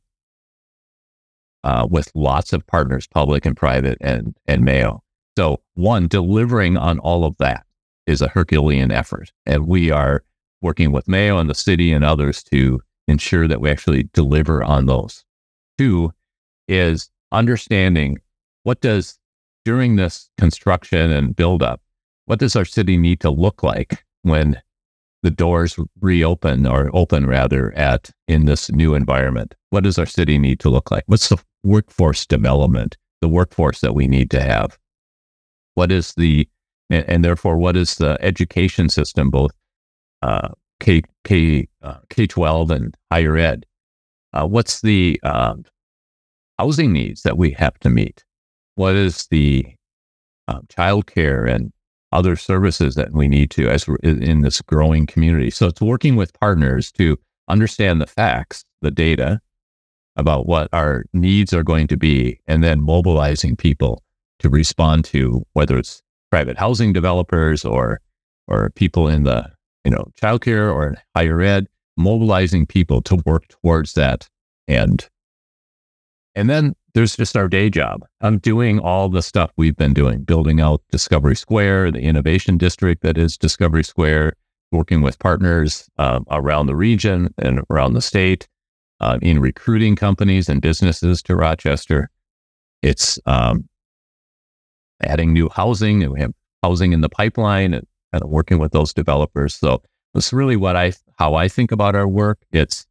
uh, 1.63 1.87
with 1.91 2.11
lots 2.15 2.53
of 2.53 2.67
partners, 2.67 3.07
public 3.07 3.47
and 3.47 3.57
private, 3.57 3.99
and, 4.01 4.37
and 4.47 4.65
Mayo. 4.65 5.03
So, 5.37 5.63
one, 5.75 6.09
delivering 6.09 6.77
on 6.77 6.99
all 6.99 7.25
of 7.25 7.37
that 7.39 7.65
is 8.07 8.23
a 8.23 8.29
Herculean 8.29 8.91
effort. 8.91 9.33
And 9.47 9.67
we 9.67 9.91
are 9.91 10.23
working 10.61 10.93
with 10.93 11.09
Mayo 11.09 11.39
and 11.39 11.51
the 11.51 11.55
city 11.55 11.93
and 11.93 12.05
others 12.05 12.43
to 12.45 12.81
ensure 13.09 13.49
that 13.49 13.61
we 13.61 13.71
actually 13.71 14.09
deliver 14.13 14.63
on 14.63 14.87
those. 14.87 15.25
Two 15.77 16.13
is 16.69 17.11
understanding 17.33 18.19
what 18.63 18.81
does 18.81 19.19
during 19.65 19.97
this 19.97 20.31
construction 20.39 21.11
and 21.11 21.35
build 21.35 21.63
up, 21.63 21.81
what 22.27 22.39
does 22.39 22.57
our 22.57 22.65
city 22.65 22.97
need 22.97 23.21
to 23.21 23.31
look 23.31 23.63
like 23.63 24.05
when 24.25 24.61
the 25.23 25.31
doors 25.31 25.79
reopen 26.01 26.67
or 26.67 26.91
open 26.93 27.27
rather 27.27 27.73
at 27.73 28.11
in 28.29 28.45
this 28.45 28.71
new 28.71 28.95
environment? 28.95 29.55
What 29.71 29.85
does 29.85 29.99
our 29.99 30.07
city 30.07 30.39
need 30.39 30.61
to 30.61 30.69
look 30.69 30.91
like? 30.91 31.05
What's 31.07 31.29
the 31.29 31.43
workforce 31.63 32.27
development, 32.27 32.97
the 33.23 33.29
workforce 33.29 33.81
that 33.81 33.95
we 33.95 34.07
need 34.07 34.31
to 34.33 34.43
have? 34.43 34.79
What 35.75 35.91
is 35.91 36.13
the, 36.15 36.49
and, 36.91 37.09
and 37.09 37.25
therefore, 37.25 37.57
what 37.57 37.77
is 37.77 37.97
the 37.97 38.19
education 38.21 38.89
system, 38.89 39.31
both 39.31 39.53
uh, 40.23 40.49
K, 40.81 41.03
K, 41.25 41.69
uh, 41.83 41.99
K-12 42.11 42.71
and 42.71 42.97
higher 43.11 43.37
ed? 43.37 43.65
Uh, 44.35 44.47
what's 44.47 44.83
the 44.83 45.19
um, 45.23 45.65
housing 46.59 46.93
needs 46.93 47.23
that 47.23 47.39
we 47.39 47.53
have 47.53 47.79
to 47.81 47.89
meet? 47.89 48.25
What 48.75 48.95
is 48.95 49.27
the 49.31 49.75
um, 50.49 50.67
childcare 50.69 51.51
and 51.51 51.73
other 52.15 52.37
services 52.37 52.95
that 52.95 53.13
we 53.13 53.29
need 53.29 53.51
to 53.51 53.69
as 53.69 53.87
in 54.03 54.41
this 54.41 54.63
growing 54.63 55.05
community. 55.05 55.51
So 55.51 55.67
it's 55.67 55.81
working 55.81 56.17
with 56.17 56.39
partners 56.39 56.91
to 56.93 57.19
understand 57.49 58.01
the 58.01 58.07
facts, 58.07 58.65
the 58.81 58.91
data 58.91 59.41
about 60.17 60.47
what 60.47 60.69
our 60.73 61.05
needs 61.13 61.53
are 61.53 61.65
going 61.65 61.89
to 61.89 61.97
be, 61.97 62.39
and 62.47 62.63
then 62.63 62.81
mobilizing 62.81 63.57
people 63.57 64.03
to 64.39 64.49
respond 64.49 65.05
to 65.07 65.45
whether 65.55 65.77
it's 65.77 66.03
private 66.31 66.57
housing 66.57 66.93
developers 66.93 67.65
or 67.65 68.01
or 68.47 68.71
people 68.71 69.09
in 69.09 69.25
the 69.25 69.51
you 69.85 69.91
know 69.91 70.05
childcare 70.21 70.73
or 70.73 70.97
higher 71.17 71.41
ed, 71.41 71.67
mobilizing 71.97 72.65
people 72.65 73.03
to 73.03 73.17
work 73.27 73.49
towards 73.49 73.95
that 73.95 74.29
end. 74.69 75.09
And 76.37 76.49
then 76.49 76.75
there's 76.95 77.17
just 77.17 77.37
our 77.37 77.49
day 77.49 77.69
job. 77.69 78.07
I'm 78.21 78.39
doing 78.39 78.79
all 78.79 79.09
the 79.09 79.23
stuff 79.23 79.51
we've 79.57 79.77
been 79.77 79.95
doing, 79.95 80.23
building 80.23 80.61
out 80.61 80.83
Discovery 80.91 81.37
Square, 81.37 81.93
the 81.93 82.01
innovation 82.01 82.57
district 82.57 83.03
that 83.03 83.19
is 83.19 83.37
Discovery 83.37 83.85
Square, 83.85 84.35
working 84.71 85.03
with 85.03 85.19
partners 85.19 85.89
uh, 85.99 86.21
around 86.31 86.67
the 86.67 86.77
region 86.77 87.35
and 87.39 87.61
around 87.69 87.95
the 87.95 88.03
state 88.03 88.49
uh, 89.01 89.19
in 89.21 89.41
recruiting 89.41 89.97
companies 89.97 90.49
and 90.49 90.63
businesses 90.63 91.21
to 91.23 91.35
Rochester. 91.35 92.11
It's 92.83 93.19
um, 93.27 93.69
adding 95.03 95.33
new 95.33 95.49
housing, 95.49 96.03
and 96.03 96.13
we 96.13 96.21
have 96.21 96.33
housing 96.63 96.93
in 96.93 97.01
the 97.01 97.09
pipeline, 97.09 97.75
and 97.75 97.87
kind 98.13 98.23
of 98.23 98.31
working 98.31 98.59
with 98.59 98.73
those 98.73 98.93
developers. 98.93 99.55
So 99.55 99.83
that's 100.13 100.33
really 100.33 100.57
what 100.57 100.77
I 100.77 100.93
how 101.19 101.35
I 101.35 101.49
think 101.49 101.73
about 101.73 101.97
our 101.97 102.07
work. 102.07 102.39
It's 102.53 102.87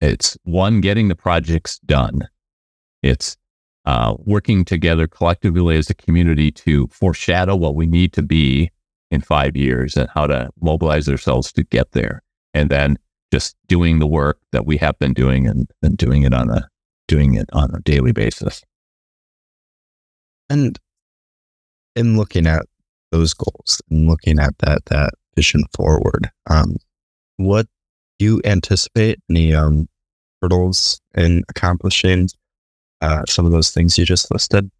it's 0.00 0.36
one 0.44 0.80
getting 0.80 1.08
the 1.08 1.16
projects 1.16 1.78
done. 1.78 2.28
It's 3.02 3.36
uh, 3.84 4.14
working 4.18 4.64
together 4.64 5.06
collectively 5.06 5.76
as 5.76 5.88
a 5.88 5.94
community 5.94 6.50
to 6.50 6.88
foreshadow 6.88 7.56
what 7.56 7.74
we 7.74 7.86
need 7.86 8.12
to 8.12 8.22
be 8.22 8.70
in 9.10 9.20
five 9.20 9.56
years 9.56 9.96
and 9.96 10.08
how 10.14 10.26
to 10.26 10.50
mobilize 10.60 11.08
ourselves 11.08 11.52
to 11.52 11.64
get 11.64 11.92
there. 11.92 12.22
And 12.52 12.70
then 12.70 12.98
just 13.32 13.56
doing 13.66 13.98
the 13.98 14.06
work 14.06 14.38
that 14.52 14.66
we 14.66 14.76
have 14.78 14.98
been 14.98 15.12
doing 15.12 15.46
and, 15.46 15.70
and 15.82 15.96
doing 15.96 16.22
it 16.22 16.34
on 16.34 16.50
a 16.50 16.68
doing 17.06 17.34
it 17.34 17.48
on 17.52 17.74
a 17.74 17.80
daily 17.80 18.12
basis. 18.12 18.62
And 20.50 20.78
in 21.96 22.16
looking 22.16 22.46
at 22.46 22.66
those 23.10 23.32
goals 23.34 23.80
and 23.90 24.06
looking 24.06 24.38
at 24.38 24.56
that 24.58 24.84
that 24.86 25.14
vision 25.34 25.64
forward, 25.74 26.30
um, 26.48 26.76
what 27.36 27.66
do 28.18 28.24
you 28.26 28.42
anticipate 28.44 29.20
any 29.30 29.54
um, 29.54 29.88
hurdles 30.42 31.00
in 31.14 31.44
accomplishing 31.48 32.28
uh, 33.00 33.24
some 33.28 33.46
of 33.46 33.52
those 33.52 33.70
things 33.70 33.98
you 33.98 34.04
just 34.04 34.30
listed? 34.30 34.70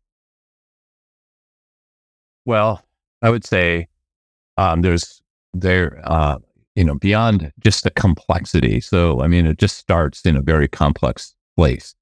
Well, 2.44 2.83
I 3.22 3.31
would 3.31 3.44
say 3.44 3.88
um, 4.57 4.83
there's 4.83 5.20
there 5.54 6.00
uh, 6.04 6.38
you 6.74 6.85
know 6.85 6.94
beyond 6.94 7.52
just 7.61 7.85
the 7.85 7.90
complexity. 7.90 8.81
So 8.81 9.22
I 9.22 9.28
mean, 9.28 9.46
it 9.46 9.59
just 9.59 9.78
starts 9.78 10.22
in 10.22 10.37
a 10.37 10.42
very 10.42 10.68
complex 10.68 11.35
place. 11.57 11.94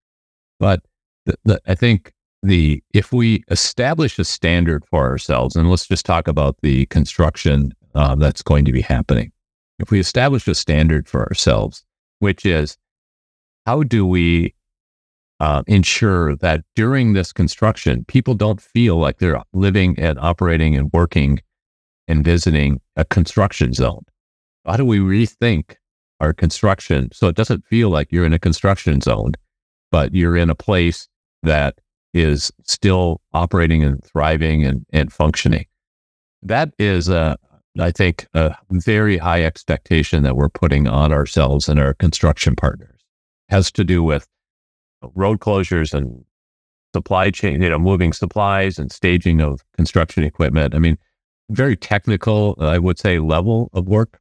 But 0.58 0.82
the, 1.24 1.34
the, 1.44 1.60
I 1.66 1.74
think 1.74 2.12
the 2.42 2.82
if 2.94 3.12
we 3.12 3.44
establish 3.50 4.18
a 4.18 4.24
standard 4.24 4.84
for 4.86 5.08
ourselves, 5.08 5.56
and 5.56 5.70
let's 5.70 5.86
just 5.86 6.06
talk 6.06 6.28
about 6.28 6.56
the 6.62 6.86
construction 6.86 7.72
uh, 7.94 8.14
that's 8.14 8.42
going 8.42 8.64
to 8.66 8.72
be 8.72 8.82
happening. 8.82 9.32
If 9.78 9.90
we 9.90 9.98
establish 9.98 10.46
a 10.48 10.54
standard 10.54 11.08
for 11.08 11.26
ourselves, 11.28 11.84
which 12.20 12.46
is 12.46 12.78
how 13.66 13.82
do 13.82 14.06
we 14.06 14.54
uh, 15.40 15.62
ensure 15.66 16.36
that 16.36 16.64
during 16.74 17.12
this 17.12 17.32
construction, 17.32 18.04
people 18.06 18.34
don't 18.34 18.60
feel 18.60 18.96
like 18.96 19.18
they're 19.18 19.42
living 19.52 19.98
and 19.98 20.18
operating 20.18 20.76
and 20.76 20.90
working 20.92 21.40
and 22.08 22.24
visiting 22.24 22.80
a 22.96 23.04
construction 23.04 23.72
zone? 23.72 24.04
How 24.64 24.76
do 24.76 24.84
we 24.84 24.98
rethink 24.98 25.76
our 26.20 26.32
construction 26.32 27.10
so 27.12 27.28
it 27.28 27.36
doesn't 27.36 27.64
feel 27.66 27.90
like 27.90 28.08
you're 28.10 28.24
in 28.24 28.32
a 28.32 28.38
construction 28.38 29.00
zone, 29.00 29.32
but 29.90 30.14
you're 30.14 30.36
in 30.36 30.50
a 30.50 30.54
place 30.54 31.08
that 31.42 31.78
is 32.14 32.50
still 32.64 33.20
operating 33.34 33.84
and 33.84 34.02
thriving 34.04 34.64
and, 34.64 34.86
and 34.92 35.12
functioning? 35.12 35.66
That 36.42 36.72
is, 36.78 37.08
a, 37.08 37.36
I 37.78 37.90
think, 37.90 38.26
a 38.34 38.56
very 38.70 39.18
high 39.18 39.44
expectation 39.44 40.22
that 40.22 40.36
we're 40.36 40.48
putting 40.48 40.86
on 40.88 41.12
ourselves 41.12 41.68
and 41.68 41.78
our 41.78 41.94
construction 41.94 42.56
partners. 42.56 43.00
Has 43.48 43.70
to 43.72 43.84
do 43.84 44.02
with 44.02 44.26
road 45.14 45.40
closures 45.40 45.94
and 45.94 46.24
supply 46.94 47.30
chain, 47.30 47.62
you 47.62 47.68
know, 47.68 47.78
moving 47.78 48.12
supplies 48.12 48.78
and 48.78 48.90
staging 48.90 49.40
of 49.40 49.62
construction 49.76 50.22
equipment. 50.24 50.74
I 50.74 50.78
mean, 50.78 50.96
very 51.50 51.76
technical, 51.76 52.56
I 52.58 52.78
would 52.78 52.98
say, 52.98 53.18
level 53.18 53.70
of 53.72 53.86
work. 53.86 54.18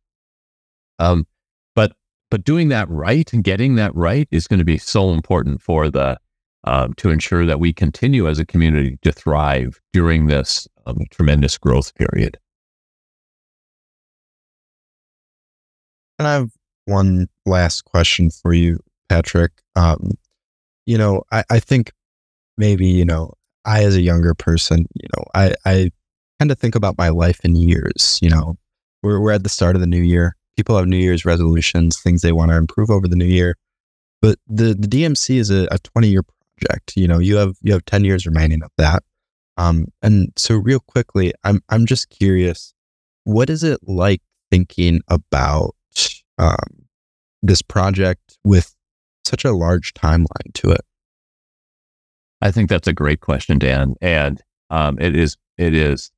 Um, 0.99 1.25
but 1.73 1.93
but 2.29 2.43
doing 2.43 2.69
that 2.69 2.89
right 2.89 3.31
and 3.33 3.43
getting 3.43 3.75
that 3.75 3.95
right 3.95 4.27
is 4.31 4.47
going 4.47 4.59
to 4.59 4.65
be 4.65 4.77
so 4.77 5.11
important 5.11 5.61
for 5.61 5.89
the 5.89 6.17
um, 6.65 6.93
to 6.95 7.11
ensure 7.11 7.45
that 7.45 7.59
we 7.59 7.71
continue 7.71 8.27
as 8.27 8.39
a 8.39 8.45
community 8.45 8.97
to 9.03 9.11
thrive 9.11 9.79
during 9.93 10.27
this 10.27 10.67
um, 10.85 10.97
tremendous 11.11 11.57
growth 11.57 11.93
period. 11.95 12.37
And 16.17 16.27
I 16.27 16.33
have 16.33 16.51
one 16.85 17.27
last 17.45 17.85
question 17.85 18.31
for 18.31 18.53
you, 18.53 18.79
Patrick. 19.09 19.51
Um, 19.75 20.11
you 20.85 20.97
know, 20.97 21.23
I, 21.31 21.43
I 21.49 21.59
think 21.59 21.91
maybe, 22.57 22.87
you 22.87 23.05
know, 23.05 23.33
I, 23.65 23.83
as 23.83 23.95
a 23.95 24.01
younger 24.01 24.33
person, 24.33 24.85
you 24.93 25.07
know, 25.15 25.23
I, 25.33 25.55
I 25.65 25.91
kind 26.39 26.51
of 26.51 26.59
think 26.59 26.75
about 26.75 26.97
my 26.97 27.09
life 27.09 27.39
in 27.43 27.55
years. 27.55 28.19
You 28.21 28.29
know, 28.29 28.57
we're, 29.01 29.19
we're 29.19 29.31
at 29.31 29.43
the 29.43 29.49
start 29.49 29.75
of 29.75 29.81
the 29.81 29.87
new 29.87 30.01
year. 30.01 30.35
People 30.55 30.77
have 30.77 30.87
New 30.87 30.97
Year's 30.97 31.25
resolutions, 31.25 31.99
things 31.99 32.21
they 32.21 32.31
want 32.31 32.51
to 32.51 32.57
improve 32.57 32.89
over 32.89 33.07
the 33.07 33.15
new 33.15 33.25
year. 33.25 33.55
But 34.21 34.39
the, 34.47 34.73
the 34.73 34.87
DMC 34.87 35.35
is 35.35 35.49
a, 35.49 35.67
a 35.71 35.79
20 35.79 36.07
year 36.07 36.23
project. 36.23 36.93
You 36.95 37.07
know, 37.07 37.19
you 37.19 37.35
have, 37.37 37.55
you 37.61 37.73
have 37.73 37.85
10 37.85 38.05
years 38.05 38.25
remaining 38.25 38.63
of 38.63 38.71
that. 38.77 39.03
Um, 39.57 39.87
and 40.01 40.31
so 40.35 40.55
real 40.55 40.79
quickly, 40.79 41.33
I'm, 41.43 41.61
I'm 41.69 41.85
just 41.85 42.09
curious, 42.09 42.73
what 43.23 43.49
is 43.49 43.63
it 43.63 43.79
like 43.83 44.21
thinking 44.51 45.01
about, 45.07 45.75
um, 46.37 46.85
this 47.41 47.61
project 47.61 48.37
with 48.43 48.74
such 49.25 49.45
a 49.45 49.51
large 49.51 49.93
timeline 49.93 50.53
to 50.53 50.71
it? 50.71 50.81
I 52.41 52.51
think 52.51 52.69
that's 52.69 52.87
a 52.87 52.93
great 52.93 53.21
question, 53.21 53.57
Dan. 53.59 53.95
And 54.01 54.41
um, 54.69 54.97
it 54.99 55.15
is 55.15 55.37
it 55.57 55.73
is 55.73 56.11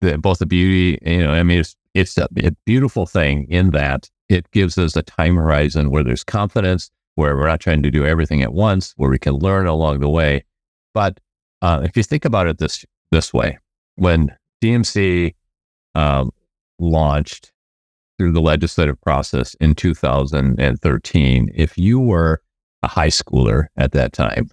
the, 0.00 0.18
both 0.18 0.38
the 0.38 0.46
beauty, 0.46 0.98
you 1.02 1.22
know, 1.22 1.32
I 1.32 1.42
mean, 1.42 1.60
it's 1.60 1.76
it's 1.94 2.18
a, 2.18 2.28
a, 2.38 2.50
beautiful 2.64 3.06
thing 3.06 3.46
in 3.50 3.70
that 3.70 4.10
it 4.28 4.50
gives 4.50 4.78
us 4.78 4.96
a 4.96 5.02
time 5.02 5.36
horizon 5.36 5.90
where 5.90 6.02
there's 6.02 6.24
confidence, 6.24 6.90
where 7.14 7.36
we're 7.36 7.46
not 7.46 7.60
trying 7.60 7.82
to 7.82 7.90
do 7.90 8.04
everything 8.04 8.42
at 8.42 8.52
once, 8.52 8.94
where 8.96 9.10
we 9.10 9.18
can 9.18 9.34
learn 9.34 9.66
along 9.66 10.00
the 10.00 10.08
way. 10.08 10.44
But 10.94 11.20
uh, 11.60 11.82
if 11.84 11.96
you 11.96 12.02
think 12.02 12.24
about 12.24 12.46
it 12.46 12.58
this 12.58 12.84
this 13.10 13.32
way, 13.32 13.58
when 13.96 14.34
DMC 14.62 15.34
um, 15.94 16.30
launched 16.78 17.51
through 18.22 18.30
the 18.30 18.40
legislative 18.40 19.00
process 19.00 19.54
in 19.54 19.74
2013, 19.74 21.50
if 21.56 21.76
you 21.76 21.98
were 21.98 22.40
a 22.84 22.86
high 22.86 23.08
schooler 23.08 23.66
at 23.76 23.90
that 23.90 24.12
time, 24.12 24.48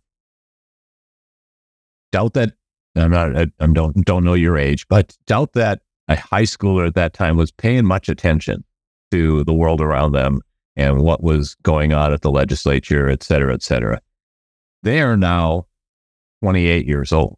doubt 2.12 2.34
that 2.34 2.54
I'm 2.96 3.12
not, 3.12 3.38
I, 3.38 3.46
don't, 3.68 4.04
don't 4.04 4.24
know 4.24 4.34
your 4.34 4.58
age, 4.58 4.88
but 4.88 5.16
doubt 5.28 5.54
that 5.54 5.84
a 6.08 6.16
high 6.16 6.46
schooler 6.46 6.88
at 6.88 6.96
that 6.96 7.14
time 7.14 7.38
was 7.38 7.52
paying 7.52 7.86
much 7.86 8.10
attention 8.10 8.64
to 9.12 9.44
the 9.44 9.54
world 9.54 9.82
around 9.82 10.14
them 10.14 10.42
and 10.76 11.02
what 11.02 11.22
was 11.22 11.54
going 11.62 11.94
on 11.94 12.12
at 12.12 12.22
the 12.22 12.32
legislature, 12.32 13.08
et 13.08 13.22
cetera, 13.22 13.54
et 13.54 13.62
cetera. 13.62 14.02
They 14.82 15.00
are 15.00 15.16
now 15.16 15.68
28 16.42 16.88
years 16.88 17.14
old 17.14 17.38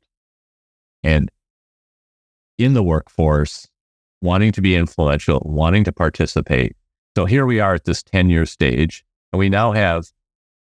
and 1.03 1.29
in 2.57 2.73
the 2.73 2.83
workforce 2.83 3.67
wanting 4.21 4.51
to 4.53 4.61
be 4.61 4.75
influential, 4.75 5.41
wanting 5.45 5.83
to 5.83 5.91
participate. 5.91 6.75
So 7.15 7.25
here 7.25 7.45
we 7.45 7.59
are 7.59 7.75
at 7.75 7.85
this 7.85 8.03
10 8.03 8.29
year 8.29 8.45
stage, 8.45 9.03
and 9.31 9.39
we 9.39 9.49
now 9.49 9.71
have 9.71 10.05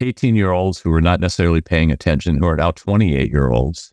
18 0.01 0.35
year 0.35 0.53
olds 0.53 0.81
who 0.81 0.93
are 0.93 1.01
not 1.01 1.21
necessarily 1.21 1.61
paying 1.61 1.91
attention, 1.91 2.39
who 2.39 2.47
are 2.47 2.57
now 2.57 2.71
28 2.71 3.31
year 3.31 3.51
olds. 3.51 3.93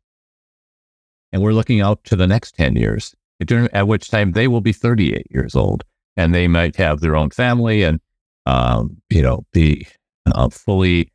And 1.32 1.42
we're 1.42 1.54
looking 1.54 1.82
out 1.82 2.04
to 2.06 2.16
the 2.16 2.28
next 2.28 2.56
10 2.56 2.76
years, 2.76 3.14
at 3.50 3.88
which 3.88 4.10
time 4.10 4.32
they 4.32 4.48
will 4.48 4.62
be 4.62 4.72
38 4.72 5.28
years 5.30 5.56
old 5.56 5.84
and 6.16 6.34
they 6.34 6.48
might 6.48 6.76
have 6.78 7.02
their 7.02 7.16
own 7.16 7.30
family 7.30 7.84
and, 7.84 8.00
um, 8.46 8.96
you 9.10 9.22
know, 9.22 9.46
be 9.52 9.86
uh, 10.28 10.50
fully 10.50 11.12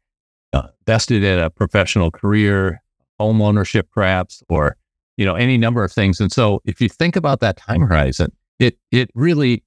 uh, 0.53 0.69
vested 0.87 1.25
in 1.25 1.39
a 1.39 1.49
professional 1.49 2.11
career, 2.11 2.83
home 3.19 3.41
ownership 3.41 3.89
perhaps, 3.93 4.43
or, 4.49 4.77
you 5.17 5.25
know, 5.25 5.37
any 5.37 5.57
number 5.57 5.85
of 5.85 5.93
things. 5.93 6.21
And 6.21 6.31
so 6.31 6.61
if 6.65 6.81
you 6.81 6.89
think 6.89 7.17
about 7.17 7.41
that 7.41 7.57
time 7.57 7.81
horizon, 7.81 8.33
it 8.61 8.79
it 8.93 9.11
really, 9.15 9.65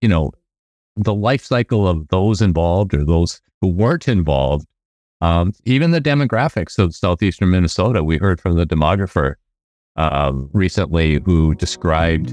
you 0.00 0.08
know, 0.08 0.32
the 0.96 1.14
life 1.14 1.44
cycle 1.44 1.86
of 1.86 2.08
those 2.08 2.42
involved 2.42 2.94
or 2.94 3.04
those 3.04 3.40
who 3.60 3.68
weren't 3.68 4.08
involved, 4.08 4.66
um, 5.20 5.52
even 5.64 5.92
the 5.92 6.00
demographics 6.00 6.78
of 6.78 6.96
southeastern 6.96 7.50
Minnesota. 7.50 8.02
We 8.02 8.16
heard 8.16 8.40
from 8.40 8.56
the 8.56 8.66
demographer 8.66 9.34
um, 9.96 10.50
recently 10.52 11.20
who 11.24 11.54
described 11.54 12.30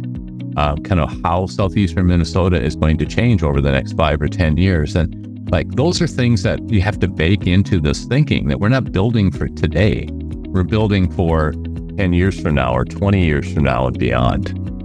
um, 0.58 0.78
kind 0.84 1.02
of 1.02 1.12
how 1.24 1.46
southeastern 1.46 2.08
Minnesota 2.08 2.62
is 2.62 2.76
going 2.76 2.98
to 2.98 3.06
change 3.06 3.44
over 3.44 3.62
the 3.62 3.72
next 3.72 3.94
five 3.94 4.22
or 4.22 4.28
ten 4.28 4.58
years, 4.58 4.96
and 4.96 5.52
like 5.52 5.70
those 5.76 6.02
are 6.02 6.08
things 6.08 6.44
that 6.44 6.60
you 6.70 6.82
have 6.82 7.00
to 7.00 7.08
bake 7.08 7.46
into 7.46 7.80
this 7.80 8.06
thinking 8.06 8.48
that 8.48 8.60
we're 8.60 8.70
not 8.70 8.92
building 8.92 9.30
for 9.32 9.48
today. 9.50 10.08
We're 10.12 10.64
building 10.64 11.12
for 11.12 11.52
10 11.98 12.14
years 12.14 12.40
from 12.40 12.56
now 12.56 12.74
or 12.74 12.86
20 12.86 13.24
years 13.24 13.54
from 13.54 13.64
now 13.64 13.88
and 13.88 13.98
beyond. 13.98 14.77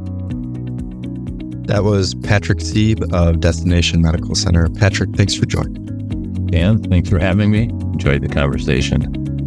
That 1.66 1.84
was 1.84 2.14
Patrick 2.14 2.58
Seeb 2.58 3.12
of 3.12 3.40
Destination 3.40 4.02
Medical 4.02 4.34
Center. 4.34 4.68
Patrick, 4.68 5.14
thanks 5.14 5.34
for 5.34 5.46
joining. 5.46 5.84
Dan, 6.46 6.82
thanks 6.82 7.08
for 7.08 7.18
having 7.18 7.50
me. 7.50 7.70
Enjoyed 7.70 8.20
the 8.20 8.28
conversation. 8.28 9.41